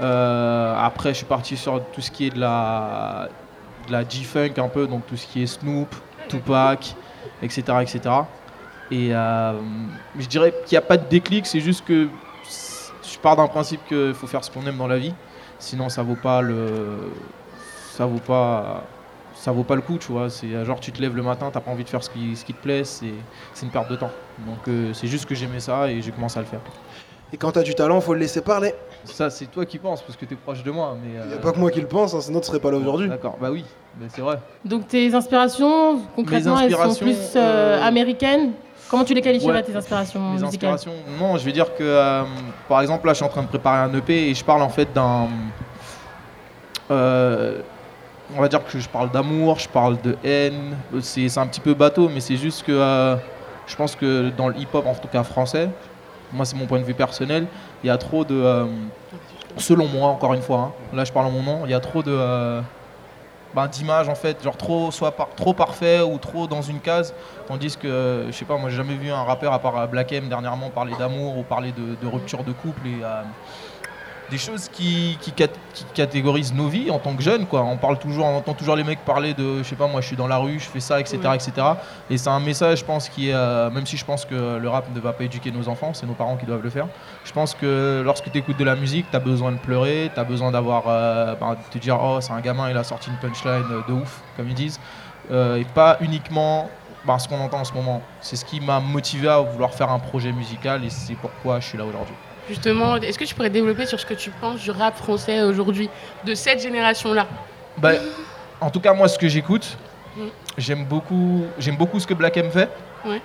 [0.01, 3.29] Euh, après, je suis parti sur tout ce qui est de la,
[3.89, 5.93] la G-Funk un peu, donc tout ce qui est Snoop,
[6.27, 6.95] Tupac,
[7.41, 7.61] etc.
[7.81, 7.99] etc.
[8.89, 9.53] Et euh,
[10.17, 12.07] je dirais qu'il n'y a pas de déclic, c'est juste que
[13.03, 15.13] je pars d'un principe qu'il faut faire ce qu'on aime dans la vie,
[15.59, 17.11] sinon ça vaut pas le,
[17.91, 18.83] ça vaut pas,
[19.43, 20.29] ça vaut pas le coup, tu vois.
[20.29, 22.33] C'est euh, genre tu te lèves le matin, t'as pas envie de faire ce qui,
[22.37, 23.13] ce qui te plaît, c'est,
[23.53, 24.11] c'est une perte de temps.
[24.47, 26.61] Donc euh, c'est juste que j'aimais ça et j'ai commencé à le faire.
[27.33, 28.73] Et quand t'as du talent, faut le laisser parler.
[29.03, 31.19] Ça c'est toi qui penses parce que t'es proche de moi, mais.
[31.29, 33.09] Y a pas que moi qui le pense, hein, sinon tu serais pas là aujourd'hui.
[33.09, 33.65] D'accord, bah oui,
[33.99, 34.39] mais c'est vrai.
[34.63, 38.51] Donc tes inspirations, concrètement, elles sont plus euh, euh, américaines?
[38.89, 39.63] Comment tu les qualifierais, Ouais.
[39.63, 40.73] tes inspirations Mes musicales?
[40.73, 42.23] inspirations, non, je vais dire que, euh,
[42.69, 44.69] par exemple, là, je suis en train de préparer un EP et je parle en
[44.69, 45.27] fait d'un.
[48.35, 50.75] On va dire que je parle d'amour, je parle de haine.
[51.01, 53.15] C'est un petit peu bateau, mais c'est juste que euh,
[53.67, 55.69] je pense que dans le hip-hop, en tout cas français,
[56.31, 57.45] moi, c'est mon point de vue personnel,
[57.83, 58.35] il y a trop de.
[58.35, 58.65] euh,
[59.57, 61.79] selon moi, encore une fois, hein, là, je parle en mon nom, il y a
[61.79, 62.11] trop de.
[62.11, 62.61] euh,
[63.53, 67.13] ben, d'images en fait, genre trop, soit par, trop parfait ou trop dans une case,
[67.47, 70.27] tandis que, je sais pas, moi j'ai jamais vu un rappeur à part Black M
[70.27, 73.03] dernièrement parler d'amour ou parler de, de rupture de couple et
[74.33, 77.61] des choses qui, qui, cat- qui catégorisent nos vies en tant que jeunes quoi.
[77.61, 80.07] On parle toujours, on entend toujours les mecs parler de, je sais pas, moi je
[80.07, 81.51] suis dans la rue, je fais ça, etc., etc.
[82.09, 84.69] Et c'est un message, je pense, qui est, euh, même si je pense que le
[84.69, 86.87] rap ne va pas éduquer nos enfants, c'est nos parents qui doivent le faire.
[87.23, 90.19] Je pense que lorsque tu écoutes de la musique, tu as besoin de pleurer, tu
[90.19, 93.11] as besoin d'avoir, euh, ben, de te dire, oh, c'est un gamin, il a sorti
[93.11, 94.79] une punchline euh, de ouf, comme ils disent.
[95.31, 96.69] Euh, et pas uniquement
[97.05, 98.01] ben, ce qu'on entend en ce moment.
[98.19, 101.67] C'est ce qui m'a motivé à vouloir faire un projet musical et c'est pourquoi je
[101.67, 102.15] suis là aujourd'hui.
[102.49, 105.89] Justement, est-ce que tu pourrais développer sur ce que tu penses du rap français aujourd'hui,
[106.25, 107.25] de cette génération-là?
[107.77, 107.91] Bah,
[108.59, 109.77] en tout cas, moi, ce que j'écoute,
[110.15, 110.21] Mm.
[110.59, 112.69] j'aime beaucoup, j'aime beaucoup ce que Black M fait.
[113.05, 113.21] Ouais.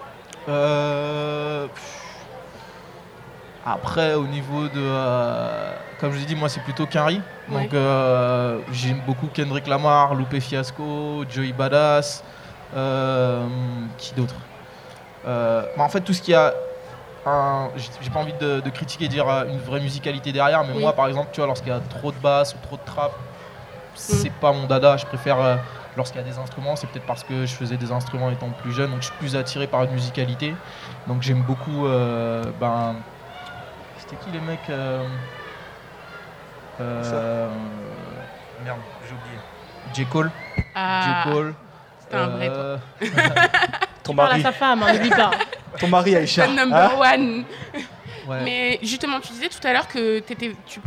[0.49, 1.67] Euh,
[3.67, 4.71] Après, au niveau de.
[4.79, 6.85] euh, Comme je l'ai dit, moi, c'est plutôt.
[6.95, 7.21] Ouais.
[7.51, 12.23] Donc, euh, j'aime beaucoup Kendrick Lamar, Lupe Fiasco, Joey Badass.
[13.99, 14.37] qui d'autre?
[15.27, 16.55] Bah, En fait, tout ce qui a.
[17.25, 20.81] un- J'ai pas envie de, de critiquer, dire euh, une vraie musicalité derrière, mais Oui.
[20.83, 23.13] moi, par exemple, tu vois, lorsqu'il y a trop de basse ou trop de trap,
[23.95, 24.97] c'est pas mon dada.
[24.97, 25.41] Je préfère.
[25.41, 25.57] euh,
[25.97, 28.71] Lorsqu'il y a des instruments, c'est peut-être parce que je faisais des instruments étant plus
[28.71, 30.57] jeune, donc je suis plus attiré par une musicalité.
[31.09, 31.87] Donc j'aime beaucoup.
[31.87, 32.95] euh, ben,
[33.97, 35.03] C'était qui les mecs euh,
[36.81, 37.51] euh,
[38.61, 39.41] Merde, j'ai oublié.
[39.93, 40.07] J.
[40.07, 40.31] Cole.
[40.75, 41.09] Ah, J.
[41.25, 41.55] Cole.
[42.01, 42.79] c'était un vrai, toi.
[44.09, 44.43] Ton Parle à mari.
[44.43, 45.31] sa femme, hein, n'oublie pas.
[45.79, 46.45] Ton mari, Aïcha.
[46.47, 47.45] Fan number Hein one.
[48.27, 48.41] Ouais.
[48.45, 50.81] Mais justement, tu disais tout à l'heure que t'étais- tu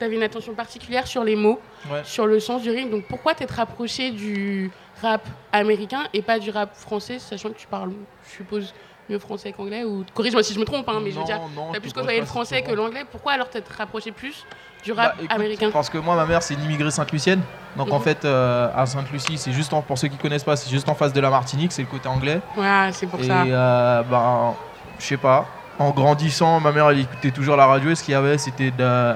[0.00, 1.60] avais une attention particulière sur les mots,
[1.90, 2.00] Ouais.
[2.04, 2.90] sur le sens du rythme.
[2.90, 4.70] Donc pourquoi t'être rapproché du
[5.02, 5.22] rap
[5.52, 7.92] américain et pas du rap français, sachant que tu parles,
[8.28, 8.74] je suppose,
[9.08, 11.40] mieux français qu'anglais ou corrige-moi si je me trompe, hein, mais je veux dire,
[11.72, 13.04] t'as plus côtoyé le français que l'anglais.
[13.10, 14.44] Pourquoi alors t'être rapproché plus
[14.84, 17.40] du Bah, rap écoute, américain Parce que moi, ma mère, c'est une immigrée Sainte-Lucienne.
[17.76, 20.70] Donc en fait, euh, à Sainte-Lucie, c'est juste en, pour ceux qui connaissent pas, c'est
[20.70, 22.40] juste en face de la Martinique, c'est le côté anglais.
[22.56, 23.42] Ouais, c'est pour et ça.
[23.42, 24.54] euh, ben,
[24.98, 25.46] je sais pas.
[25.78, 27.90] En grandissant, ma mère, elle écoutait toujours la radio.
[27.90, 29.14] Et ce qu'il y avait, c'était de,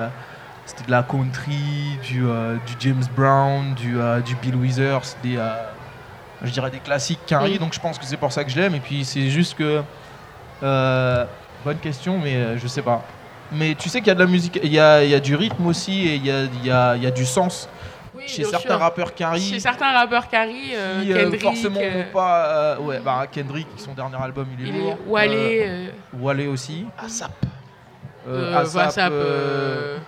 [0.64, 5.38] c'était de la country, du, euh, du James Brown, du, euh, du Bill Withers, des,
[6.42, 7.58] je dirais des classiques Oui.
[7.58, 8.74] donc je pense que c'est pour ça que je l'aime.
[8.76, 9.82] Et puis c'est juste que.
[10.60, 13.02] bonne question, mais je sais pas.
[13.54, 15.20] Mais tu sais qu'il y a de la musique, il y a, il y a
[15.20, 17.68] du rythme aussi et il y a, il y a- il y a du sens.
[18.26, 22.46] Chez certains rappeurs Carrie, Chez certains rappeurs Carrie, euh, qui euh, Kendrick, forcément euh, pas.
[22.46, 24.98] euh, ouais, bah Kendrick, son dernier album, il est Il est- lourd.
[25.08, 25.86] Walé, Euh,
[26.20, 26.86] Walé aussi.
[26.98, 27.32] ASAP.
[28.28, 29.98] euh, euh, ASAP, euh,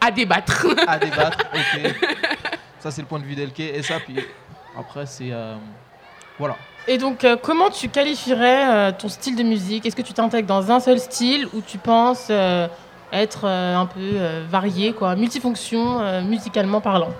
[0.00, 0.66] à débattre.
[0.86, 1.38] à débattre.
[1.54, 1.94] ok.
[2.78, 3.60] Ça, c'est le point de vue d'Elke.
[3.60, 4.16] Et ça, puis
[4.78, 5.30] après, c'est.
[5.32, 5.54] euh,
[6.38, 6.56] voilà.
[6.88, 9.86] Et donc, euh, comment tu qualifierais euh, ton style de musique?
[9.86, 12.66] Est-ce que tu t'intègres dans un seul style ou tu penses euh,
[13.12, 14.00] être un peu
[14.50, 17.10] varié, quoi, multifonction, musicalement parlant?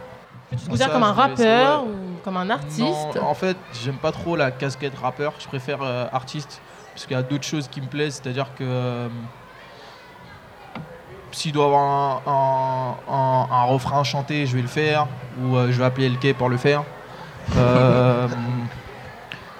[0.50, 1.88] Tu te considères Ça, comme un rappeur ouais.
[1.90, 2.80] ou comme un artiste?
[2.80, 5.32] Non, en fait, j'aime pas trop la casquette rappeur.
[5.38, 5.80] Je préfère
[6.12, 6.60] artiste.
[6.94, 8.20] Parce qu'il y a d'autres choses qui me plaisent.
[8.22, 9.08] C'est-à-dire que.
[11.30, 15.06] s'il doit avoir un, un- un- un refrain chanté, je vais le faire.
[15.42, 16.82] Ou je vais appeler LK pour le faire.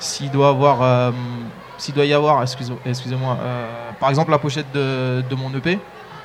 [0.02, 0.82] S'il doit avoir.
[0.82, 1.10] euh,
[1.78, 3.66] s'il doit y avoir, excuse- excusez-moi, euh,
[3.98, 5.78] par exemple la pochette de, de mon EP,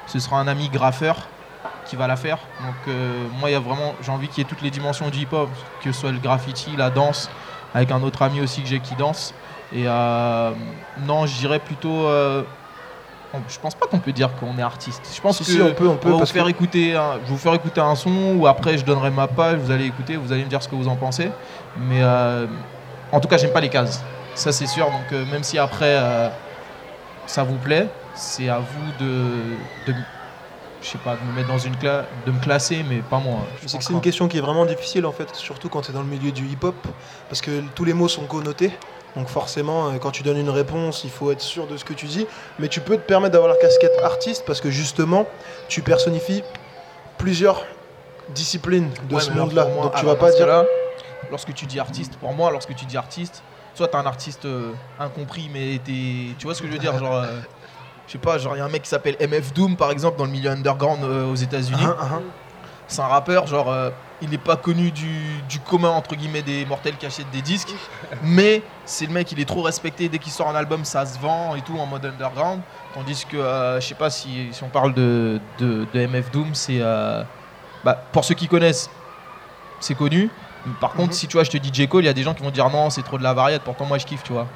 [0.05, 1.15] ce sera un ami graffeur
[1.85, 2.37] qui va la faire.
[2.61, 5.09] Donc euh, moi, il y a vraiment, j'ai envie qu'il y ait toutes les dimensions
[5.09, 5.49] du hip-hop,
[5.83, 7.29] que ce soit le graffiti, la danse,
[7.73, 9.33] avec un autre ami aussi que j'ai qui danse.
[9.73, 12.07] Et non, je dirais plutôt.
[13.49, 15.01] je pense pas qu'on peut dire qu'on est artiste.
[15.15, 16.95] Je pense Si, que si, on peut, on peut, vous faire que- écouter.
[16.95, 19.57] un- je vais vous faire écouter un son ou après je donnerai ma page.
[19.59, 21.29] Vous allez écouter, vous allez me dire ce que vous en pensez.
[21.77, 22.45] Mais euh,
[23.11, 24.01] en tout cas, j'aime pas les cases.
[24.35, 24.85] Ça c'est sûr.
[24.85, 26.29] Donc euh, même si après euh,
[27.25, 29.97] ça vous plaît, c'est à vous de, de
[30.81, 33.39] je sais pas, de me mettre dans une classe, de me classer, mais pas moi.
[33.63, 35.91] Je sais que c'est une question qui est vraiment difficile en fait, surtout quand tu
[35.91, 36.75] es dans le milieu du hip-hop,
[37.29, 38.71] parce que tous les mots sont connotés.
[39.15, 41.93] Donc forcément, euh, quand tu donnes une réponse, il faut être sûr de ce que
[41.93, 42.27] tu dis.
[42.59, 45.25] Mais tu peux te permettre d'avoir la casquette artiste parce que justement,
[45.67, 46.43] tu personnifies
[47.17, 47.65] plusieurs
[48.29, 49.63] disciplines de Ouais, ce monde-là.
[49.63, 50.63] Donc tu alors, vas pas dans ce dire.
[51.31, 53.43] Lorsque tu dis artiste, pour moi, lorsque tu dis artiste,
[53.73, 56.35] soit t'es un artiste euh, incompris, mais t'es.
[56.37, 57.13] Tu vois ce que je veux dire Genre.
[57.15, 57.39] euh,
[58.07, 60.17] je sais pas, genre il y a un mec qui s'appelle MF Doom par exemple
[60.17, 61.81] dans le milieu underground euh, aux États-Unis.
[61.83, 62.19] Ah, ah.
[62.87, 63.75] C'est un rappeur, genre
[64.21, 67.73] il n'est pas connu du, du commun entre guillemets des mortels qui achètent des disques,
[68.23, 70.07] mais c'est le mec, il est trop respecté.
[70.07, 72.61] Dès qu'il sort un album, ça se vend et tout en mode underground.
[72.93, 76.79] Tandis que je sais pas si, si on parle de, de, de MF Doom, c'est
[77.83, 78.89] bah, pour ceux qui connaissent,
[79.81, 80.29] c'est connu.
[80.79, 81.87] Par contre, si tu vois, je te dis J.
[81.87, 83.61] Cole, il y a des gens qui vont dire non, c'est trop de la variette.
[83.63, 84.47] Pourtant, moi, je kiffe, tu vois.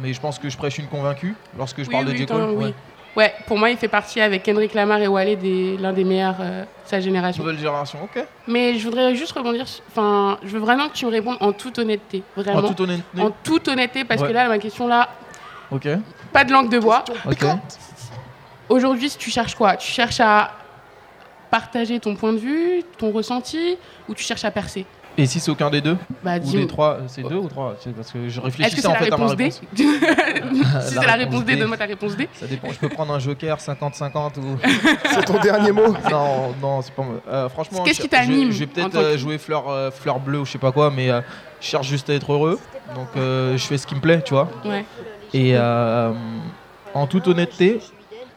[0.00, 2.26] Mais je pense que je prêche une convaincue lorsque je Oui, parle oui, de J.
[2.26, 2.50] Cole.
[2.50, 2.64] oui.
[2.66, 2.74] ouais.
[3.16, 6.36] Ouais, pour moi, il fait partie avec Kendrick Lamar et Walé des l'un des meilleurs
[6.40, 7.42] euh, de sa génération.
[7.42, 8.22] Nouvelle génération, ok.
[8.46, 9.64] Mais je voudrais juste rebondir.
[9.88, 12.22] Enfin, je veux vraiment que tu me répondes en toute honnêteté.
[12.36, 12.58] Vraiment.
[12.58, 14.28] En toute honnêteté En toute honnêteté, parce Ouais.
[14.28, 15.08] que là, ma question là,
[15.70, 15.88] Ok.
[16.30, 17.04] pas de langue de bois.
[17.24, 17.42] Ok.
[18.68, 19.76] Aujourd'hui, tu cherches quoi?
[19.76, 20.50] Tu cherches à
[21.50, 24.84] partager ton point de vue, ton ressenti, ou tu cherches à percer?
[25.18, 28.10] Et si c'est aucun des deux Bah, Ou des trois C'est deux ou trois Parce
[28.12, 29.50] que je Est-ce que réfléchissais c'est en la fait à ma réponse D.
[30.82, 32.28] Si c'est la réponse D, donne-moi ta réponse D.
[32.34, 34.58] Ça dépend, je peux prendre un joker 50-50 ou.
[35.10, 37.14] C'est ton dernier mot Non, non, c'est pas moi.
[37.28, 40.18] Euh, franchement, Qu'est-ce je- qui t'anime Je, vais peut-être que- euh, jouer fleur, euh, fleur
[40.20, 41.20] bleue ou je sais pas quoi, mais euh,
[41.60, 42.58] je cherche juste à être heureux.
[42.94, 44.48] Donc euh, je fais ce qui me plaît, tu vois.
[44.64, 44.84] Ouais.
[45.32, 46.12] Et euh,
[46.94, 47.80] en toute honnêteté,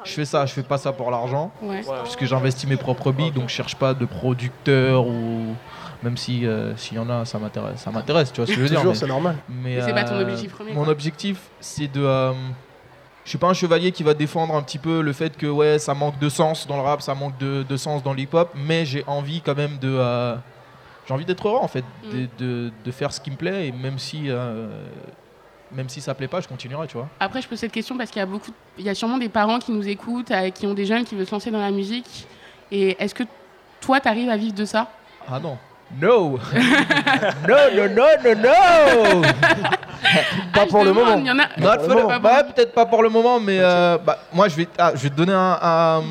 [0.05, 1.51] je fais ça, je fais pas ça pour l'argent.
[1.61, 1.82] Ouais.
[2.03, 5.55] Puisque j'investis mes propres billes, donc je cherche pas de producteur ou.
[6.04, 7.82] Même si euh, s'il y en a, ça m'intéresse.
[7.82, 8.80] Ça m'intéresse, tu vois ce que je veux dire.
[8.80, 9.36] Toujours, c'est normal.
[9.50, 10.91] Mais, Mais c'est pas ton euh, objectif premier, Mon quoi.
[10.93, 12.02] objectif, c'est de.
[12.02, 12.32] euh,
[13.26, 15.78] je suis pas un chevalier qui va défendre un petit peu le fait que ouais,
[15.78, 18.86] ça manque de sens dans le rap, ça manque de, de sens dans l'hip-hop, mais
[18.86, 19.89] j'ai envie quand même de.
[19.93, 20.36] euh,
[21.06, 22.10] j'ai envie d'être heureux en fait, Mm.
[22.12, 24.30] de, de- de faire ce qui me plaît, et même si.
[24.30, 24.68] euh,
[25.72, 27.08] même si ça plaît pas, je continuerai, tu vois.
[27.20, 29.30] Après, je pose cette question parce qu'il y a beaucoup, il y a sûrement des
[29.30, 31.70] parents qui nous écoutent, euh, qui ont des jeunes qui veulent se lancer dans la
[31.70, 32.26] musique.
[32.72, 33.22] Et est-ce que
[33.80, 34.89] toi, tu arrives à vivre de ça?
[35.28, 35.60] Ah non.
[36.00, 36.40] No
[37.48, 39.22] No, no, no, no, no
[40.54, 41.18] Pas pour le moment.
[42.20, 45.10] Bah, peut-être pas pour le moment, mais euh, bah, moi je vais, ah, je vais
[45.10, 46.04] te donner un- un-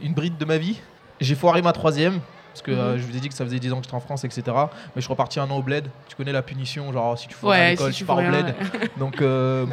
[0.00, 0.80] une bride de ma vie.
[1.20, 2.20] J'ai foiré ma troisième.
[2.54, 2.98] Parce que euh, Mhm.
[2.98, 4.42] je vous ai dit que ça faisait 10 ans que j'étais en France, etc.
[4.46, 4.62] Mais
[4.96, 5.88] je suis reparti un an au bled.
[6.08, 8.20] Tu connais la punition, genre si tu à Ouais, l'école, si tu tu pars au
[8.20, 8.46] fais bled.
[8.46, 8.90] ouais.
[8.96, 9.66] Donc, euh,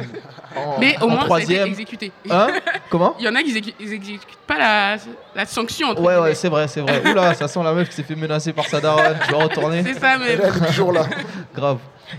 [0.56, 1.60] en, Mais au en moins, ça a troisième.
[1.60, 2.12] été exécuté.
[2.28, 2.48] Hein?
[2.90, 3.14] Comment?
[3.20, 4.96] Il y en a qui exécu- ils exécutent pas la,
[5.36, 5.90] la sanction.
[5.90, 7.08] entre Ouais, ouais, c'est vrai, c'est vrai.
[7.08, 9.16] Oula, ça sent la meuf qui s'est fait menacer par sa daronne.
[9.26, 9.84] Tu vas retourner.
[9.84, 11.04] C'est ça, mais- Elle est toujours là.
[11.54, 11.78] Grave.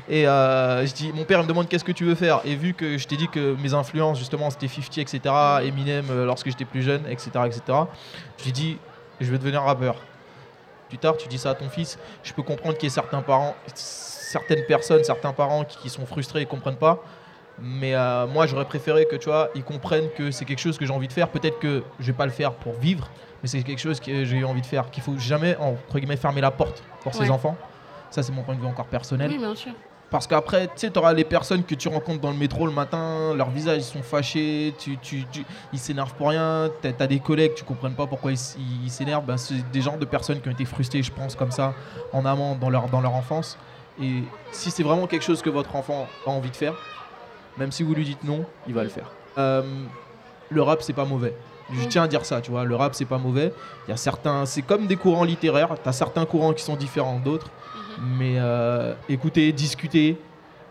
[0.10, 2.40] Et euh, je dis, mon père il me demande qu'est-ce que tu veux faire?
[2.46, 5.20] Et vu que je t'ai dit que mes influences, justement, c'était 50, etc.,
[5.64, 7.62] Eminem euh, lorsque j'étais plus jeune, etc., etc.,
[8.40, 8.78] je lui ai dit,
[9.22, 9.96] je veux devenir rappeur.
[10.90, 11.98] Plus tard, tu dis ça à ton fils.
[12.24, 16.06] Je peux comprendre qu'il y ait certains parents, certaines personnes, certains parents qui, qui sont
[16.06, 17.04] frustrés et comprennent pas.
[17.60, 20.86] Mais euh, moi, j'aurais préféré que tu vois, ils comprennent que c'est quelque chose que
[20.86, 21.30] j'ai envie de faire.
[21.30, 23.10] Peut-être que je vais pas le faire pour vivre,
[23.42, 24.90] mais c'est quelque chose que j'ai envie de faire.
[24.90, 27.56] Qu'il faut jamais entre guillemets fermer la porte pour ses enfants.
[28.10, 29.30] Ça, c'est mon point de vue encore personnel.
[29.32, 29.74] Oui, bien sûr.
[30.14, 32.72] Parce qu'après, tu sais, tu auras les personnes que tu rencontres dans le métro le
[32.72, 35.44] matin, leurs visages ils sont fâchés, tu, tu, tu-
[35.74, 39.26] ils s'énervent pour rien, t'as as des collègues, tu comprends pas pourquoi ils, s'énervent.
[39.26, 41.74] Ben, c'est des genres de personnes qui ont été frustrées, je pense, comme ça,
[42.12, 43.58] en amont dans leur, dans leur enfance.
[44.00, 46.76] Et si c'est vraiment quelque chose que votre enfant a envie de faire,
[47.58, 49.10] même si vous lui dites non, il va le faire.
[49.40, 49.64] Euh,
[50.52, 51.36] le rap, c'est pas mauvais.
[51.72, 52.66] Je tiens à dire ça, tu vois.
[52.66, 53.52] Le rap, c'est pas mauvais.
[53.88, 55.76] Il y a certains, c'est comme des courants littéraires.
[55.84, 57.50] T'as certains courants qui sont différents d'autres.
[58.02, 60.18] Mais euh, écoutez, discutez.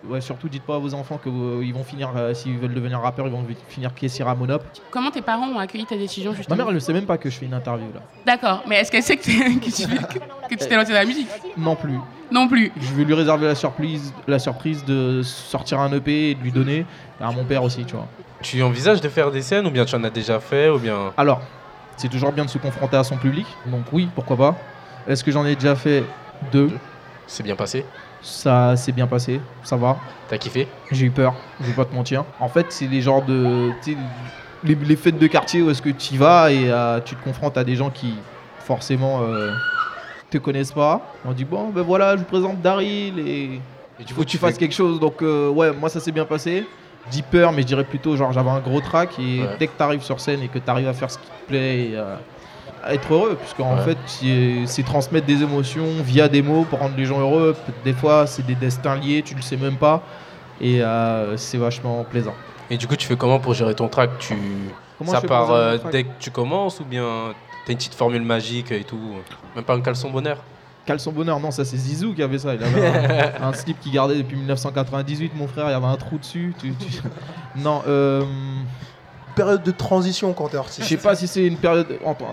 [0.05, 3.25] Ouais, surtout, dites pas à vos enfants qu'ils vont finir, euh, s'ils veulent devenir rappeurs,
[3.29, 4.61] ils vont finir caissière à Monop.
[4.91, 7.19] Comment tes parents ont accueilli ta décision Ma justement mère, elle ne sait même pas
[7.19, 8.01] que je fais une interview là.
[8.27, 10.19] D'accord, mais est-ce qu'elle sait que, t'es- que tu que,
[10.49, 11.29] que tu t'es lancé dans la musique?
[11.57, 11.99] Non plus.
[12.33, 12.73] Non plus.
[12.81, 16.51] Je vais lui réserver la surprise, la surprise de sortir un EP et de lui
[16.51, 16.85] donner
[17.21, 18.09] à mon père aussi, tu vois.
[18.43, 21.13] Tu envisages de faire des scènes ou bien tu en as déjà fait ou bien
[21.17, 21.41] Alors,
[21.97, 24.57] c'est toujours bien de se confronter à son public, donc oui, pourquoi pas.
[25.07, 26.03] Est-ce que j'en ai déjà fait
[26.51, 26.71] deux?
[27.33, 27.87] C'est bien passé
[28.21, 29.97] Ça s'est bien passé, ça va.
[30.29, 32.25] T'as kiffé J'ai eu peur, je vais pas te mentir.
[32.39, 33.71] En fait, c'est les genres de.
[34.65, 37.25] Les, les fêtes de quartier où est-ce que tu y vas et euh, tu te
[37.25, 38.15] confrontes à des gens qui,
[38.61, 39.51] forcément, euh,
[40.31, 41.01] te connaissent pas.
[41.25, 43.23] On dit, bon, ben voilà, je vous présente Daryl et.
[43.55, 43.61] Et
[44.01, 45.01] Il faut que tu fasses quelque chose.
[45.01, 46.67] Donc, euh, ouais, moi, ça s'est bien passé.
[47.11, 49.57] Dis peur, mais je dirais plutôt, genre, j'avais un gros track et Ouais.
[49.59, 51.49] dès que tu arrives sur scène et que tu arrives à faire ce qui te
[51.49, 52.15] plaît et euh,
[52.89, 53.83] être heureux, puisqu'en Ouais.
[53.95, 57.55] fait, c'est transmettre des émotions via des mots pour rendre les gens heureux.
[57.85, 60.03] Des fois, c'est des destins liés, tu le sais même pas.
[60.61, 62.35] Et euh, c'est vachement plaisant.
[62.71, 64.35] Et du coup, tu fais comment pour gérer ton track tu...
[64.99, 67.33] Comment Ça part euh, dès que tu commences ou bien
[67.67, 69.01] t'as une petite formule magique et tout
[69.57, 70.39] Même pas un caleçon bonheur?
[70.87, 72.55] Caleçon bonheur, non, ça c'est Zizou qui avait ça.
[72.55, 72.87] Il avait
[73.41, 76.55] un, un slip qui gardait depuis 1998, mon frère, il y avait un trou dessus.
[76.61, 77.01] tu- tu-
[77.57, 78.23] Non, euh.
[79.35, 80.89] Période de transition quand t'es Je artiste.
[80.89, 81.87] sais pas si c'est une période.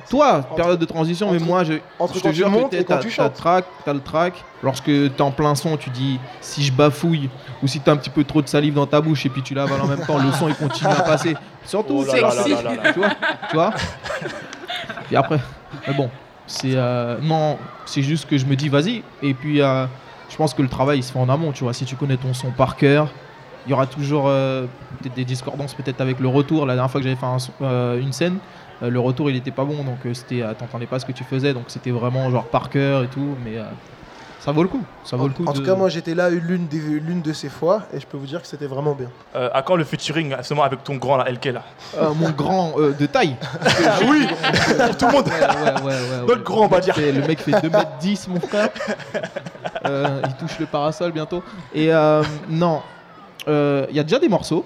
[0.10, 2.76] Toi, période de transition, mais moi, je, entre je quand te tu jure montes que
[2.78, 4.34] et quand t'as tu t'as le track, t'as le track.
[4.64, 7.30] Lorsque t'es en plein son, tu dis si je bafouille
[7.64, 9.54] ou si t'as un petit peu trop de salive dans ta bouche et puis tu
[9.54, 11.36] l'avales en même temps, le son il continue à passer.
[11.66, 12.93] Surtout, Oh là là sexy, là là là.
[12.93, 13.10] tu vois,
[13.50, 13.74] tu vois?
[15.08, 15.39] Puis après,
[15.88, 16.10] mais bon,
[16.47, 19.04] c'est euh, non, c'est juste que je me dis vas-y.
[19.22, 19.86] Et puis, euh,
[20.30, 21.74] je pense que le travail il se fait en amont, tu vois.
[21.74, 23.08] Si tu connais ton son par cœur,
[23.70, 24.65] il y aura toujours euh,
[24.99, 26.65] peut-être des discordances peut-être avec le retour.
[26.65, 28.38] La dernière fois que j'avais fait un euh, une scène,
[28.82, 31.11] euh, le retour il était pas bon, donc euh, c'était, euh, t'entendais pas ce que
[31.11, 33.36] tu faisais, donc c'était vraiment genre par cœur et tout.
[33.45, 33.63] Mais euh,
[34.39, 35.45] ça vaut le coup, ça vaut le coup.
[35.45, 38.07] En de- tout cas, moi j'étais là l'une des- l'une de ces fois et je
[38.07, 39.09] peux vous dire que c'était vraiment bien.
[39.36, 41.63] Euh, à quand le featuring seulement avec ton grand là, LK là?
[41.99, 43.36] Euh, mon grand euh, de taille.
[44.09, 44.26] Oui
[44.88, 46.43] Pour tout le monde Ouais, ouais, ouais, ouais, Notre ouais.
[46.43, 46.95] grand, on va dire.
[46.97, 48.70] Le mec fait 2m10, mon frère.
[49.86, 51.43] Euh, il touche le parasol bientôt.
[51.74, 52.82] Et euh, non,
[53.48, 54.66] il y a déjà des morceaux.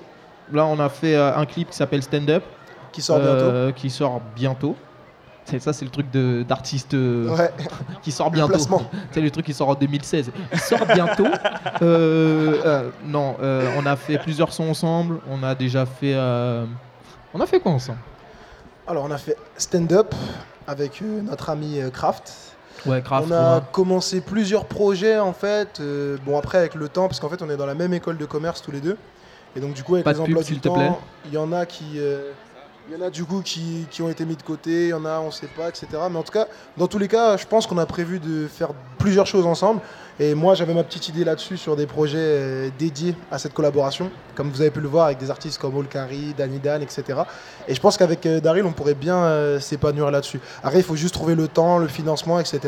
[0.51, 2.43] Là, on a fait euh, un clip qui s'appelle Stand Up.
[2.91, 4.75] Qui sort euh, Qui sort bientôt.
[5.59, 6.07] Ça, c'est le truc
[6.47, 7.51] d'artiste euh, Ouais.
[8.01, 8.57] qui sort bientôt.
[9.11, 10.31] C'est le truc qui sort en 2016.
[10.53, 11.27] Il sort bientôt.
[11.81, 15.19] Euh, euh, non, euh, on a fait plusieurs sons ensemble.
[15.29, 16.13] On a déjà fait.
[16.13, 16.65] euh,
[17.33, 17.97] On a fait quoi ensemble?
[18.87, 20.13] Alors on a fait Stand Up
[20.67, 22.52] avec euh, notre ami euh, Kraft.
[22.85, 25.79] Ouais, On a commencé plusieurs projets en fait.
[25.79, 28.17] euh, bon après avec le temps, parce qu'en fait on est dans la même école
[28.17, 28.97] de commerce tous les deux.
[29.55, 30.91] Et donc du coup avec Pas les de emplois s'il du te temps, plaît.
[31.25, 32.31] il y en a qui, euh,
[32.89, 34.93] il y en a du coup qui, qui ont été mis de côté, il y
[34.93, 35.87] en a on sait pas, etc.
[36.11, 38.69] Mais en tout cas, dans tous les cas, je pense qu'on a prévu de faire
[38.97, 39.79] plusieurs choses ensemble.
[40.19, 44.11] Et moi j'avais ma petite idée là-dessus sur des projets euh, dédiés à cette collaboration,
[44.35, 47.03] comme vous avez pu le voir avec des artistes comme Olkari, Danny Dan, etc.
[47.67, 50.39] Et je pense qu'avec euh, Daryl, on pourrait bien euh, s'épanouir là-dessus.
[50.63, 52.59] Après, il faut juste trouver le temps, le financement, etc.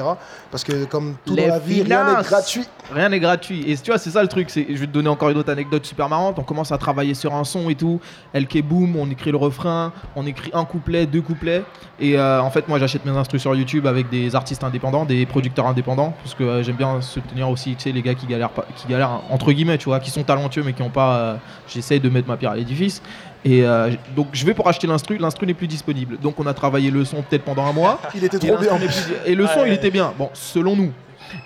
[0.51, 2.67] Parce que comme tout Les dans la vie, rien n'est gratuit.
[2.91, 3.69] Rien n'est gratuit.
[3.69, 4.49] Et tu vois, c'est ça le truc.
[4.53, 6.37] Je vais te donner encore une autre anecdote super marrante.
[6.39, 7.99] On commence à travailler sur un son et tout.
[8.33, 11.63] LK Boom, on écrit le refrain, on écrit un couplet, deux couplets.
[11.99, 15.25] Et euh, en fait, moi, j'achète mes instrus sur YouTube avec des artistes indépendants, des
[15.25, 16.13] producteurs indépendants.
[16.23, 17.01] Parce que euh, j'aime bien
[17.35, 19.99] soutenir aussi, tu sais, les gars qui galèrent, pas, qui galèrent entre guillemets, tu vois,
[19.99, 21.17] qui sont talentueux mais qui n'ont pas.
[21.17, 21.35] euh,
[21.67, 23.01] J'essaye de mettre ma pierre à l'édifice.
[23.43, 25.17] Et euh, donc, je vais pour acheter l'instru.
[25.17, 26.17] L'instru n'est plus disponible.
[26.19, 27.99] Donc, on a travaillé le son peut-être pendant un mois.
[28.15, 28.71] Il était Et trop bien.
[28.77, 28.87] l'instru n'est
[29.19, 29.67] plus- Et le son, Ouais.
[29.69, 30.13] il était bien.
[30.17, 30.91] Bon, selon nous.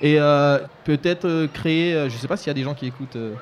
[0.01, 3.15] Et euh, peut-être euh, créer, je sais pas s'il y a des gens qui écoutent
[3.15, 3.33] euh,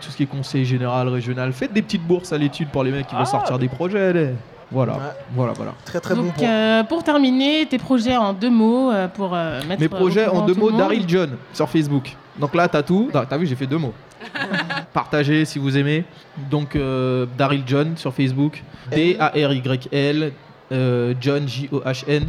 [0.00, 1.52] tout ce qui est conseil général, régional.
[1.52, 4.00] Faites des petites bourses à l'étude pour les mecs qui veulent sortir des projets.
[4.08, 4.30] allez.
[4.70, 5.72] Voilà, voilà, voilà.
[5.84, 9.80] Très très Donc, euh, pour terminer, tes projets en deux mots euh, pour euh, mettre.
[9.80, 10.70] Mes projets en deux mots.
[10.70, 12.14] Daryl John sur Facebook.
[12.38, 13.08] Donc là, t'as tout.
[13.12, 13.94] T'as vu, j'ai fait deux mots.
[14.92, 16.04] Partagez si vous aimez.
[16.50, 18.62] Donc euh, Daryl John sur Facebook.
[18.90, 20.32] D-A-R-Y-L.
[20.72, 22.26] euh, John J-O-H-N.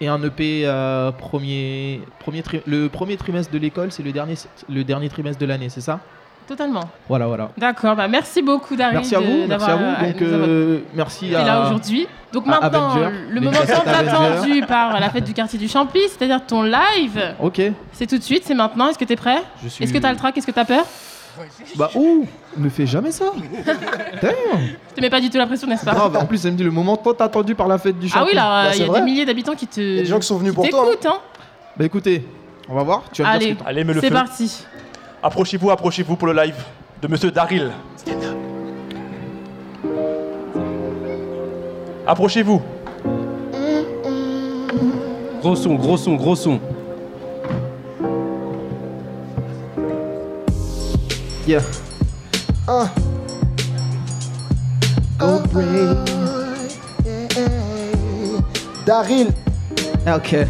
[0.00, 4.34] Et un EP euh, premier, premier tri- le premier trimestre de l'école, c'est le dernier,
[4.68, 6.00] le dernier trimestre de l'année, c'est ça?
[6.52, 6.84] Totalement.
[7.08, 7.50] Voilà, voilà.
[7.56, 8.96] D'accord, bah merci beaucoup Daryl.
[8.98, 9.82] Merci à de- vous, merci à vous.
[9.84, 11.42] euh, Donc, euh, merci à.
[11.44, 12.06] là aujourd'hui.
[12.32, 16.44] Donc maintenant, Avenger, le moment tant attendu par la fête du quartier du Champy, c'est-à-dire
[16.46, 17.34] ton live.
[17.40, 17.60] Ok.
[17.92, 18.88] C'est tout de suite, c'est maintenant.
[18.88, 19.42] Est-ce que tu es prêt?
[19.62, 20.36] Je suis- Est-ce que tu as le trac?
[20.36, 20.84] Est-ce que tu as peur?
[21.76, 22.26] Bah, ouh,
[22.58, 23.24] ne fais jamais ça.
[24.22, 24.32] Damn.
[24.90, 25.92] Je te mets pas du tout la pression, n'est-ce pas?
[25.92, 28.24] Grave, en plus, elle me dit le moment tant attendu par la fête du Ah
[28.26, 29.00] oui, là, Bah, il y a vrai.
[29.00, 29.80] des milliers d'habitants qui te.
[29.80, 31.18] Il y a des gens qui sont venus pour toi, T'écoutent, hein
[31.76, 32.26] Bah écoutez,
[32.68, 33.04] on va voir.
[33.12, 34.14] Tu vas me dire Allez, ce que Allez, mets le c'est feu.
[34.14, 34.64] parti.
[35.22, 36.56] Approchez-vous, approchez-vous pour le live
[37.00, 37.70] de Monsieur Daryl.
[42.04, 42.60] Approchez-vous.
[45.40, 46.60] Gros son, gros son, gros son.
[51.46, 51.62] Yeah.
[52.68, 52.88] Uh.
[55.18, 56.04] Go brain.
[58.84, 59.32] Daryl.
[60.06, 60.48] Okay.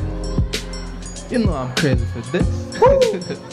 [1.30, 3.38] You know I'm crazy for this.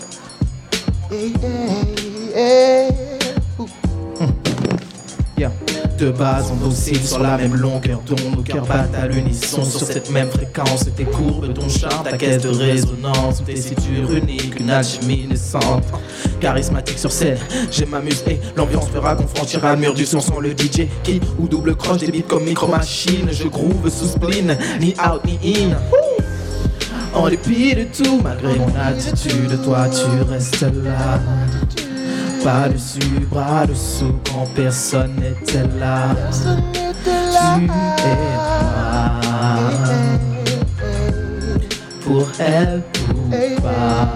[5.97, 8.35] De base, on oscille sur la même longueur d'onde.
[8.35, 10.85] Nos cœurs battent à l'unisson sur cette même fréquence.
[10.95, 13.43] Tes courbes, ton charme, ta caisse de résonance.
[13.43, 15.85] Tes situres uniques, une alchimie naissante.
[16.39, 17.39] Charismatique sur scène,
[17.71, 20.87] je m'amuse et l'ambiance fera qu'on franchira le mur du son sans le DJ.
[21.03, 23.29] Qui ou double croche des comme micro machine.
[23.31, 26.08] Je groove sous spleen, ni out ni in.
[27.13, 31.19] En dépit de tout, malgré mon attitude, toi tu restes là.
[32.43, 36.15] Pas dessus, bras dessous, quand personne n'était là.
[36.41, 37.95] Tu es moi.
[42.05, 42.81] Pour elle
[43.13, 43.29] ou
[43.61, 44.07] pas.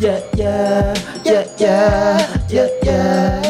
[0.00, 3.49] Yeah, yeah, yeah, yeah, yeah, yeah, yeah,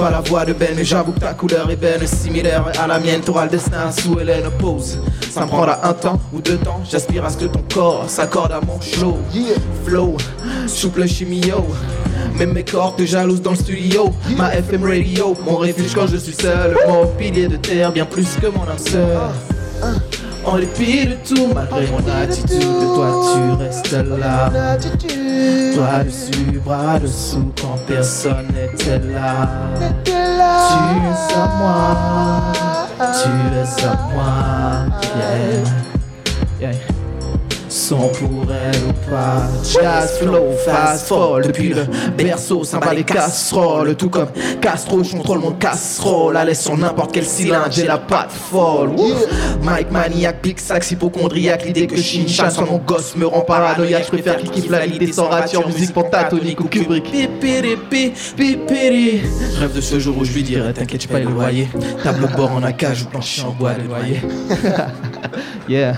[0.00, 2.98] pas la voix de Ben, mais j'avoue que ta couleur est belle, similaire à la
[2.98, 3.20] mienne.
[3.20, 4.98] T'auras le destin sous Hélène pose.
[5.30, 6.80] Ça me prendra un temps ou deux temps.
[6.90, 9.18] J'aspire à ce que ton corps s'accorde à mon show.
[9.84, 10.16] Flow,
[10.66, 11.66] souple chimio.
[12.38, 14.10] Même mes cordes te jalousent dans le studio.
[14.36, 16.76] Ma FM radio, mon refuge quand je suis seul.
[16.88, 19.32] Mon pilier de terre, bien plus que mon âme sœur.
[20.44, 22.60] En dépit de tout, malgré mon attitude,
[22.94, 24.50] toi tu restes là.
[25.74, 29.48] Toi dessus, bras dessous, quand personne n'était là.
[30.04, 30.14] Tu es
[31.34, 32.52] à moi,
[32.98, 34.30] tu es à moi.
[36.60, 36.72] Yeah.
[36.72, 36.89] Yeah.
[37.70, 39.46] Son pour elle ou pas.
[39.62, 41.46] Jazz, flow, fast, fall.
[41.46, 41.84] Depuis le
[42.18, 43.94] berceau, ça va les casseroles.
[43.94, 44.26] Tout comme
[44.60, 46.36] Castro, je contrôle mon casserole.
[46.44, 48.90] L'aise sur n'importe quel cylindre, j'ai la patte folle.
[49.62, 51.64] Mike maniaque, big sax, hypochondriaque.
[51.64, 54.02] L'idée que Shincha soit mon gosse me rend paranoïaque.
[54.06, 57.04] Je préfère qu'il kiffe la l'idée sans rature, musique pentatonique ou Kubrick.
[57.12, 57.60] Je
[59.60, 61.68] rêve de ce jour où je lui dirai T'inquiète, pas les loyers.
[62.02, 64.20] Table de bord en acage ou plancher en bois, les loyers.
[65.68, 65.94] yeah.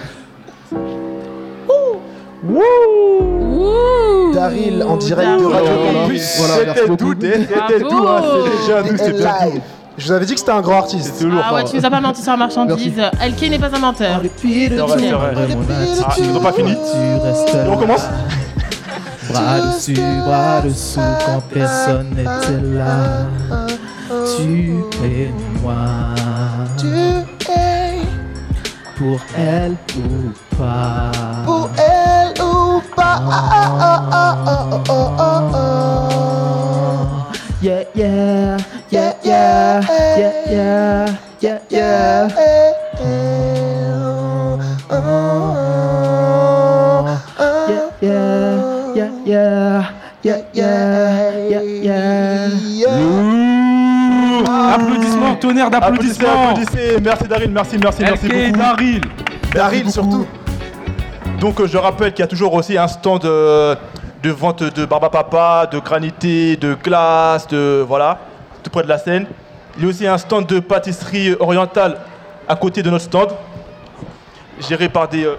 [4.35, 6.39] Daryl en direct de Radio Campus.
[6.39, 7.15] Voilà, merci beaucoup.
[7.21, 9.61] C'était tout, hein, c'est déjà live.
[9.99, 11.21] Je vous avais dit que c'était un grand artiste.
[11.23, 11.43] Lourd.
[11.45, 12.95] Ah ouais, tu nous as pas menti sur la marchandise.
[12.99, 14.21] LK n'est pas un menteur.
[14.23, 14.27] Ah,
[16.19, 18.07] ils ont pas fini Tu restes Et on commence
[19.29, 23.27] Bras dessus, bras dessous, quand personne n'était là.
[24.37, 24.75] Tu
[25.05, 25.31] es
[25.63, 25.77] moi.
[26.79, 28.01] Tu es
[28.97, 31.11] Pour elle ou pas.
[31.45, 31.92] pour elle ou
[32.95, 33.21] pas.
[33.31, 33.79] Ah,
[34.13, 34.83] ah, ah.
[37.63, 38.57] Yeah, yeah,
[38.91, 39.81] yeah, yeah,
[40.19, 41.09] yeah, yeah,
[41.41, 42.29] yeah, yeah.
[50.25, 52.91] Yeah, yeah, yeah, yeah, yeah.
[54.75, 56.51] Applaudissements, tonnerre d'applaudissements.
[56.51, 57.01] applaudissez.
[57.03, 58.59] Merci Daryl, merci, merci, merci beaucoup.
[58.59, 59.01] Daryl.
[59.55, 60.27] Daryl surtout.
[61.43, 63.75] Donc euh, je rappelle qu'il y a toujours aussi un stand euh,
[64.23, 68.21] de vente de barba papa, de granité, de glace, de voilà,
[68.63, 69.27] tout près de la scène.
[69.77, 71.99] Il y a aussi un stand de pâtisserie orientale
[72.47, 73.31] à côté de notre stand,
[74.61, 75.35] géré par des euh,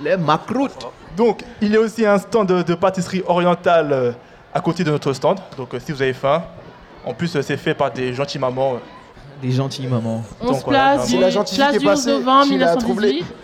[0.00, 0.86] Les macroutes.
[1.16, 4.12] Donc, il y a aussi un stand de, de pâtisserie orientale euh,
[4.54, 5.40] à côté de notre stand.
[5.56, 6.44] Donc, euh, si vous avez faim,
[7.04, 8.74] en plus, c'est fait par des gentilles mamans.
[9.42, 10.22] Des gentilles mamans.
[10.40, 12.76] 11 Donc, voilà, places c'est du, la place du est 11 passée, novembre qui l'a
[12.76, 13.08] troublé.
[13.08, 13.34] 1918.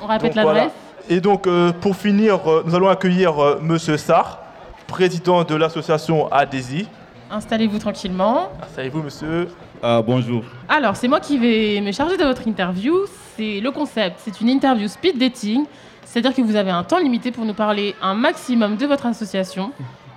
[0.00, 0.68] On répète Donc, voilà.
[1.10, 4.40] Et donc, euh, pour finir, euh, nous allons accueillir euh, Monsieur Sarr,
[4.86, 6.86] président de l'association ADESI.
[7.30, 8.52] Installez-vous tranquillement.
[8.60, 9.48] Asseyez-vous, monsieur.
[9.82, 10.44] Ah, bonjour.
[10.68, 12.94] Alors, c'est moi qui vais me charger de votre interview.
[13.36, 14.20] C'est le concept.
[14.22, 15.64] C'est une interview speed dating.
[16.04, 19.72] C'est-à-dire que vous avez un temps limité pour nous parler un maximum de votre association.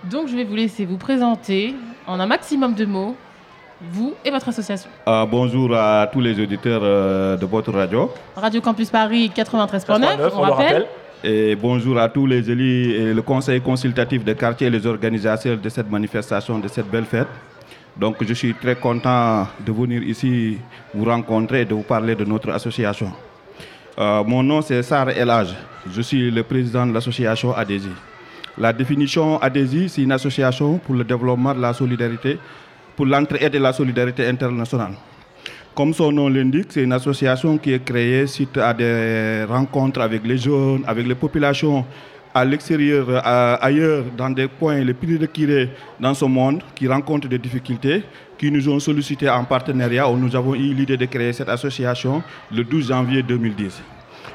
[0.09, 1.73] Donc je vais vous laisser vous présenter
[2.05, 3.15] en un maximum de mots,
[3.81, 4.89] vous et votre association.
[5.07, 8.11] Euh, bonjour à tous les auditeurs euh, de votre radio.
[8.35, 10.85] Radio Campus Paris 93.9, on, rappelle.
[11.23, 15.57] Et bonjour à tous les élus et le conseil consultatif de quartier et les organisateurs
[15.57, 17.27] de cette manifestation, de cette belle fête.
[17.97, 20.57] Donc je suis très content de venir ici
[20.93, 23.11] vous rencontrer et de vous parler de notre association.
[23.99, 25.55] Euh, mon nom c'est Sarr Elage.
[25.91, 27.89] Je suis le président de l'association ADESI.
[28.57, 32.37] La définition ADESI, c'est une association pour le développement de la solidarité,
[32.95, 34.93] pour l'entraide et la solidarité internationale.
[35.73, 40.25] Comme son nom l'indique, c'est une association qui est créée suite à des rencontres avec
[40.25, 41.85] les jeunes, avec les populations
[42.33, 45.69] à l'extérieur, ailleurs, dans des coins les plus reculés
[45.99, 48.03] dans ce monde, qui rencontrent des difficultés,
[48.37, 52.23] qui nous ont sollicité en partenariat, où nous avons eu l'idée de créer cette association
[52.51, 53.81] le 12 janvier 2010.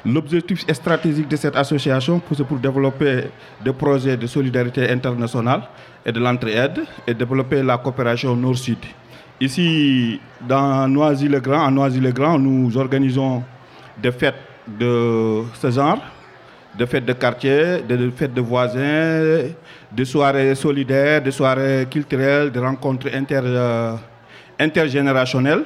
[0.05, 3.24] L'objectif stratégique de cette association, c'est pour développer
[3.64, 5.62] des projets de solidarité internationale
[6.05, 8.78] et de l'entraide et développer la coopération nord-sud.
[9.40, 13.42] Ici, dans Noisy-le-Grand, en Noisy-le-Grand, nous organisons
[14.01, 14.34] des fêtes
[14.66, 15.99] de ce genre,
[16.76, 19.42] des fêtes de quartier, des fêtes de voisins,
[19.92, 23.97] des soirées solidaires, des soirées culturelles, des rencontres euh,
[24.59, 25.64] intergénérationnelles.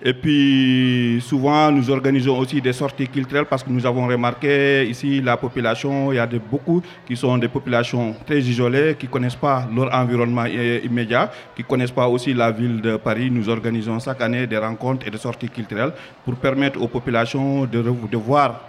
[0.00, 5.20] Et puis souvent nous organisons aussi des sorties culturelles parce que nous avons remarqué ici
[5.20, 9.10] la population, il y a de, beaucoup qui sont des populations très isolées, qui ne
[9.10, 13.28] connaissent pas leur environnement immédiat, qui ne connaissent pas aussi la ville de Paris.
[13.30, 15.92] Nous organisons chaque année des rencontres et des sorties culturelles
[16.24, 18.60] pour permettre aux populations de voir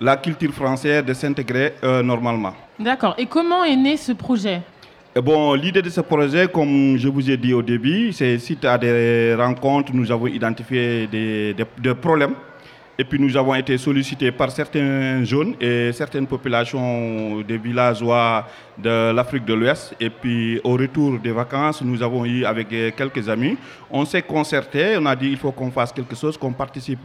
[0.00, 2.54] la culture française, de s'intégrer euh, normalement.
[2.78, 3.14] D'accord.
[3.18, 4.62] Et comment est né ce projet?
[5.16, 8.78] Bon, l'idée de ce projet, comme je vous ai dit au début, c'est suite à
[8.78, 12.34] des rencontres, nous avons identifié des, des- problèmes.
[13.00, 18.46] Et puis nous avons été sollicités par certains jeunes et certaines populations des villageois
[18.76, 19.94] de l'Afrique de l'Ouest.
[20.00, 23.56] Et puis au retour des vacances, nous avons eu avec quelques amis,
[23.88, 26.98] on s'est concerté, on a dit il faut qu'on fasse quelque chose, qu'on participe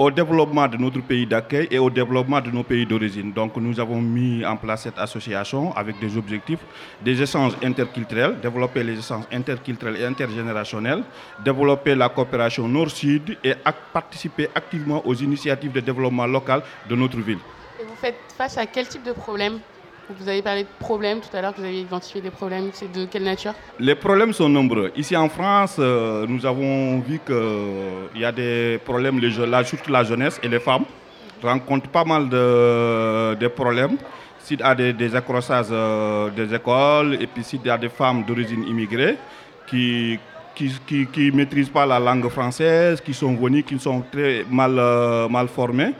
[0.00, 3.32] au développement de notre pays d'accueil et au développement de nos pays d'origine.
[3.34, 6.60] Donc nous avons mis en place cette association avec des objectifs,
[7.02, 11.02] des échanges interculturels, développer les échanges interculturels et intergénérationnels,
[11.44, 13.52] développer la coopération nord-sud et
[13.92, 17.40] participer activement aux initiatives de développement local de notre ville.
[17.78, 19.58] Et vous faites face à quel type de problème?
[20.18, 22.70] Vous avez parlé de problèmes tout à l'heure, vous avez identifié des problèmes.
[22.72, 24.90] C'est de quelle nature Les problèmes sont nombreux.
[24.96, 30.02] Ici en France, euh, nous avons vu qu'il y a des problèmes, là, surtout la
[30.02, 30.84] jeunesse et les femmes
[31.42, 33.96] rencontrent pas mal de, problèmes.
[34.40, 37.88] S'il y a des, des accrochages euh, des écoles et puis s'il y a des
[37.88, 39.16] femmes d'origine immigrée
[39.66, 40.18] qui
[40.54, 45.28] qui qui, maîtrisent pas la langue française, qui sont venues, qui sont très mal, euh,
[45.28, 45.92] mal formées.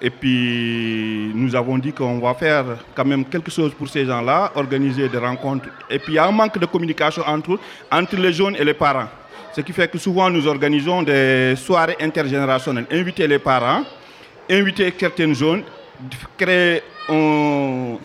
[0.00, 4.52] Et puis, nous avons dit qu'on va faire quand même quelque chose pour ces gens-là,
[4.54, 5.68] organiser des rencontres.
[5.88, 7.58] Et puis, il y a un manque de communication entre,
[7.90, 9.08] entre les jeunes et les parents.
[9.54, 12.86] Ce qui fait que souvent, nous organisons des soirées intergénérationnelles.
[12.92, 13.84] Inviter les parents,
[14.50, 15.62] inviter certaines jeunes,
[16.36, 17.96] créer un,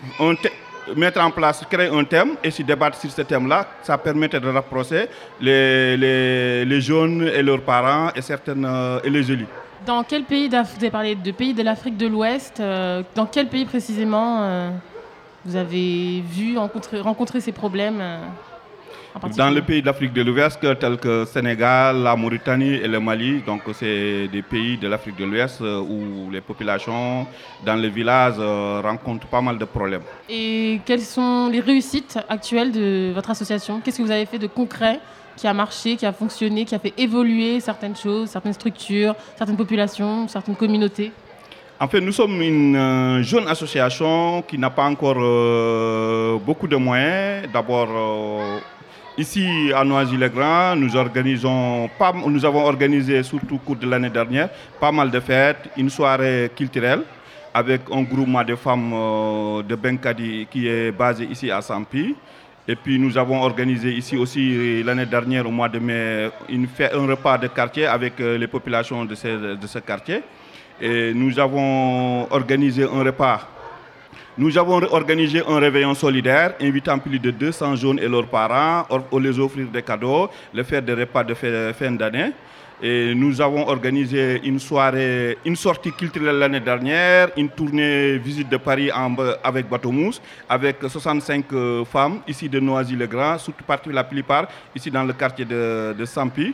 [0.96, 3.66] mettre en place, créer un thème et se débattre sur ce thème-là.
[3.82, 5.06] Ça permet de rapprocher
[5.40, 9.46] les, les, les jeunes et leurs parents et, certaines, euh, et les élus.
[9.86, 12.60] Dans quel pays Vous avez parlé de pays de l'Afrique de l'Ouest.
[12.60, 14.70] euh, dans quel pays précisément euh,
[15.44, 18.18] vous avez vu rencontrer, rencontrer ces problèmes euh,
[19.14, 23.42] en Dans les pays d'Afrique de l'Ouest, tels que Sénégal, la Mauritanie et le Mali,
[23.46, 27.26] donc c'est des pays de l'Afrique de l'Ouest où les populations
[27.66, 28.38] dans les villages
[28.82, 30.02] rencontrent pas mal de problèmes.
[30.30, 33.80] Et quelles sont les réussites actuelles de votre association?
[33.80, 34.98] Qu'est-ce que vous avez fait de concret
[35.36, 39.56] qui a marché, qui a fonctionné, qui a fait évoluer certaines choses, certaines structures, certaines
[39.56, 41.12] populations, certaines communautés
[41.80, 46.76] En fait, nous sommes une euh, jeune association qui n'a pas encore euh, beaucoup de
[46.76, 47.48] moyens.
[47.52, 48.58] D'abord, euh,
[49.18, 54.48] ici à Noisy-le-Grand, nous, organisons pas- nous avons organisé, surtout au cours de l'année dernière,
[54.78, 57.02] pas mal de fêtes, une soirée culturelle
[57.54, 58.94] avec un groupement de femmes
[59.68, 62.14] de Benkadi qui est basé ici à Sampi.
[62.68, 67.06] Et puis nous avons organisé ici aussi euh, l'année dernière, au mois de mai, un
[67.06, 70.22] repas de quartier avec euh, les populations de ce, quartier.
[70.80, 73.48] Et nous avons organisé un repas.
[74.38, 78.86] Nous avons organisé un réveillon solidaire, invitant plus de 200 jeunes et leurs parents,
[79.20, 82.30] les offrir des cadeaux, les faire des repas de fin d'année.
[82.84, 88.56] Et nous avons organisé une soirée, une sortie culturelle l'année dernière, une tournée visite de
[88.56, 88.90] Paris
[89.44, 94.90] avec Bateau Mousse, avec 65 euh, femmes ici de Noisy-le-Grand, surtout partie la plupart ici
[94.90, 96.52] dans le quartier de, de Sampi.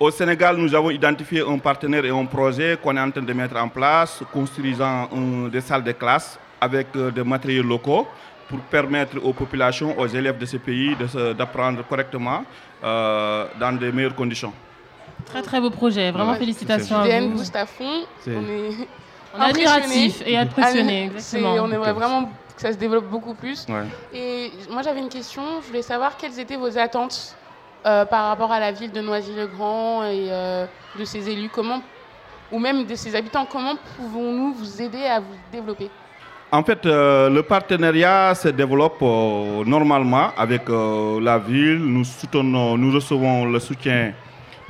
[0.00, 3.32] Au Sénégal, nous avons identifié un partenaire et un projet qu'on est en train de
[3.34, 5.10] mettre en place, construisant
[5.52, 8.08] des salles de classe avec euh, des matériels locaux
[8.48, 10.96] pour permettre aux populations, aux élèves de ce pays
[11.36, 12.42] d'apprendre correctement
[12.82, 14.54] euh, dans de meilleures conditions.
[15.26, 17.28] Très très beau projet, vraiment Ouais, félicitations à vous.
[17.30, 17.84] booste à fond.
[18.26, 18.70] On est,
[19.34, 21.54] On est admiratif et impressionné, exactement.
[21.54, 23.66] On aimerait vraiment que ça se développe beaucoup plus.
[23.68, 23.84] Ouais.
[24.12, 27.36] Et moi j'avais une question, je voulais savoir quelles étaient vos attentes
[27.86, 30.66] euh, par rapport à la ville de Noisy-le-Grand et euh,
[30.98, 31.80] de ses élus, comment,
[32.50, 35.90] ou même de ses habitants, comment pouvons-nous vous aider à vous développer?
[36.50, 41.76] En fait, euh, le partenariat se développe euh, normalement avec euh, la ville.
[41.76, 44.12] Nous soutenons, nous recevons le soutien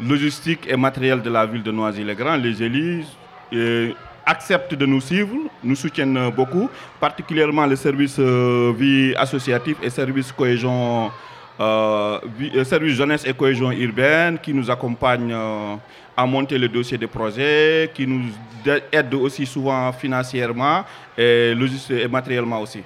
[0.01, 2.37] logistique et matériel de la ville de Noisy-le-Grand.
[2.37, 3.05] Les élus
[3.53, 3.93] euh,
[4.25, 5.35] acceptent de nous suivre,
[5.65, 6.69] nous soutiennent beaucoup,
[7.01, 11.11] particulièrement le service euh, vie associative et service cohésion.
[11.61, 12.21] euh,
[12.55, 15.75] euh, jeunesse et cohésion urbaine qui nous accompagne euh,
[16.17, 18.27] à monter le dossier des projets, qui nous
[18.93, 20.85] aide aussi souvent financièrement
[21.17, 21.55] et,
[21.91, 22.83] et matériellement aussi.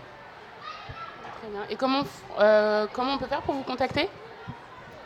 [1.70, 2.02] Et comment,
[2.92, 4.08] comment on peut faire pour vous contacter?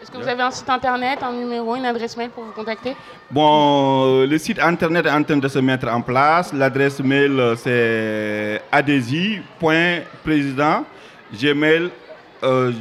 [0.00, 2.94] Est-ce que vous avez un site internet, un numéro, une adresse mail pour vous contacter
[3.30, 6.52] Bon, euh, le site internet est en train de se mettre en place.
[6.52, 10.84] L'adresse mail, euh, c'est adesi.président
[12.42, 12.72] euh,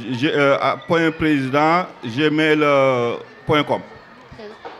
[0.60, 0.76] ah.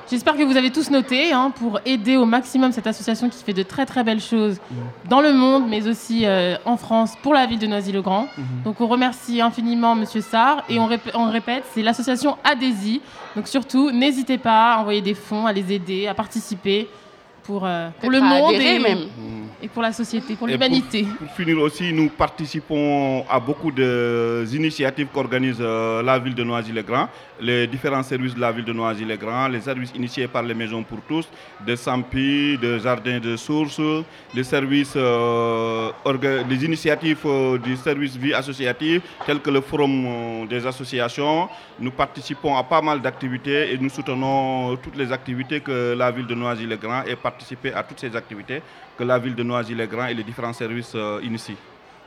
[0.09, 3.53] J'espère que vous avez tous noté hein, pour aider au maximum cette association qui fait
[3.53, 4.59] de très très belles choses
[5.09, 8.29] dans le monde, mais aussi euh, en France pour la ville de Noisy-le-Grand.
[8.65, 13.01] Donc on remercie infiniment Monsieur Sarr et on, rép- on répète, c'est l'association Adhési.
[13.35, 16.89] Donc surtout, n'hésitez pas à envoyer des fonds, à les aider, à participer
[17.43, 19.07] pour, euh, pour le monde adhérer et, même.
[19.63, 21.03] Et pour la société, pour l'humanité.
[21.03, 27.09] Pour, pour finir aussi, nous participons à beaucoup d'initiatives qu'organise euh, la ville de Noisy-le-Grand,
[27.41, 31.01] les différents services de la ville de Noisy-le-Grand, les services initiés par les Maisons pour
[31.09, 31.29] tous,
[31.67, 33.81] de Sampi, de Jardin de Sources,
[34.35, 35.91] les services, euh,
[36.49, 41.49] les initiatives euh, du service vie associative, tels que le forum des associations.
[41.79, 46.27] Nous participons à pas mal d'activités et nous soutenons toutes les activités que la ville
[46.27, 48.61] de Noisy-le-Grand et participer à toutes ces activités
[48.97, 51.57] que la ville de Noisy-le-Grand et les différents services euh, initient.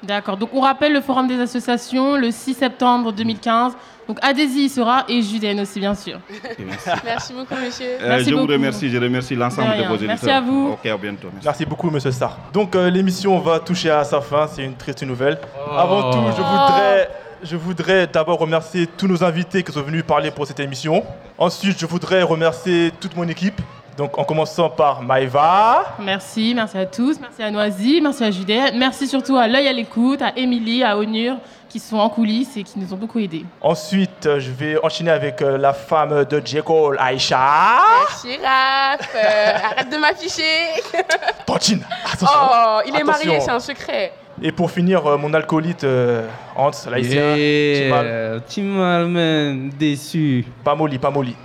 [0.02, 3.74] D'accord, donc on rappelle le forum des associations le 6 septembre 2015.
[4.08, 6.20] Donc Adhési y sera et Juden aussi, bien sûr.
[7.06, 7.86] Merci beaucoup, monsieur.
[7.86, 10.08] Euh, Merci je vous remercie, je remercie l'ensemble De vos éditeurs.
[10.08, 10.70] Merci à vous.
[10.72, 11.28] Ok, à bientôt.
[11.32, 11.46] Merci.
[11.46, 12.38] Merci beaucoup, monsieur Star.
[12.52, 14.48] Donc, euh, l'émission va toucher à sa fin.
[14.48, 15.38] C'est une triste nouvelle.
[15.56, 15.74] Oh.
[15.78, 17.10] Avant tout, je voudrais,
[17.44, 21.04] je voudrais d'abord remercier tous nos invités qui sont venus parler pour cette émission.
[21.38, 23.62] Ensuite, je voudrais remercier toute mon équipe.
[24.00, 25.98] Donc, en commençant par Maëva.
[26.00, 29.74] Merci, merci à tous, merci à Noisy, merci à Judée, merci surtout à l'œil à
[29.74, 31.36] l'écoute, à Émilie, à Onur,
[31.68, 33.44] qui sont en coulisses et qui nous ont beaucoup aidés.
[33.60, 36.62] Ensuite, euh, je vais enchaîner avec euh, la femme de J.
[36.64, 37.82] Cole, Aïcha.
[38.08, 39.10] Merci, Raph.
[39.14, 40.82] Euh, arrête de m'afficher.
[41.46, 41.86] Tontine.
[42.22, 43.06] Oh, il est Attention.
[43.06, 44.14] marié, c'est un secret.
[44.42, 46.26] Et pour finir, euh, mon alcoolite, euh,
[46.56, 47.36] Hans, l'haïtien.
[47.36, 48.42] Yeah, Timal.
[48.48, 50.46] Timalman, déçu.
[50.64, 51.36] Pas molly, pas molly.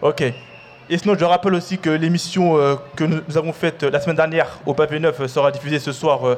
[0.00, 0.32] Ok.
[0.92, 4.16] Et sinon, je rappelle aussi que l'émission euh, que nous avons faite euh, la semaine
[4.16, 6.34] dernière au Pavé 9 euh, sera diffusée ce soir euh,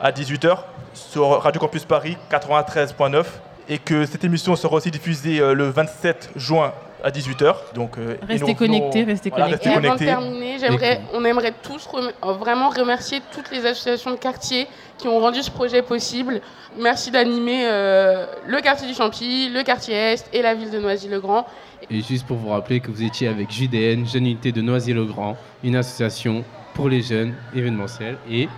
[0.00, 0.56] à 18h
[0.92, 3.22] sur Radio Campus Paris 93.9
[3.68, 6.72] et que cette émission sera aussi diffusée euh, le 27 juin
[7.04, 7.54] à 18h.
[7.76, 9.70] Donc, euh, Restez connectés, restez voilà, connectés.
[9.70, 14.16] Et avant de terminer, j'aimerais, on aimerait tous rem- vraiment remercier toutes les associations de
[14.16, 14.66] quartier
[14.98, 16.40] qui ont rendu ce projet possible.
[16.76, 21.46] Merci d'animer euh, le quartier du Champy, le quartier Est et la ville de Noisy-le-Grand.
[21.90, 25.76] Et juste pour vous rappeler que vous étiez avec JDN, Jeune Unité de Noisy-le-Grand, une
[25.76, 28.16] association pour les jeunes événementielle.
[28.30, 28.48] Et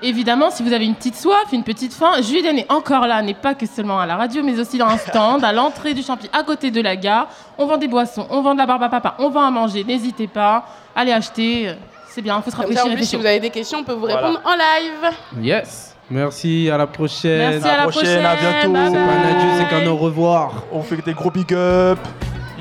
[0.00, 3.34] Évidemment, si vous avez une petite soif, une petite faim, Juden est encore là, n'est
[3.34, 6.28] pas que seulement à la radio, mais aussi dans un stand, à l'entrée du Champy,
[6.32, 7.28] à côté de la gare.
[7.58, 9.82] On vend des boissons, on vend de la barbe à papa, on vend à manger,
[9.82, 11.74] n'hésitez pas, allez acheter,
[12.08, 13.84] c'est bien, il faut se rafraîchir ça, en plus, si vous avez des questions, on
[13.84, 14.18] peut vous Voilà.
[14.28, 15.16] répondre en live.
[15.44, 17.38] yes, merci, à la prochaine.
[17.60, 18.60] Merci, à la prochaine, à bientôt.
[18.62, 20.62] C'est pas un adieu, c'est qu'un au revoir.
[20.70, 21.98] On fait des gros big up.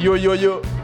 [0.02, 0.81] Yo yo yo.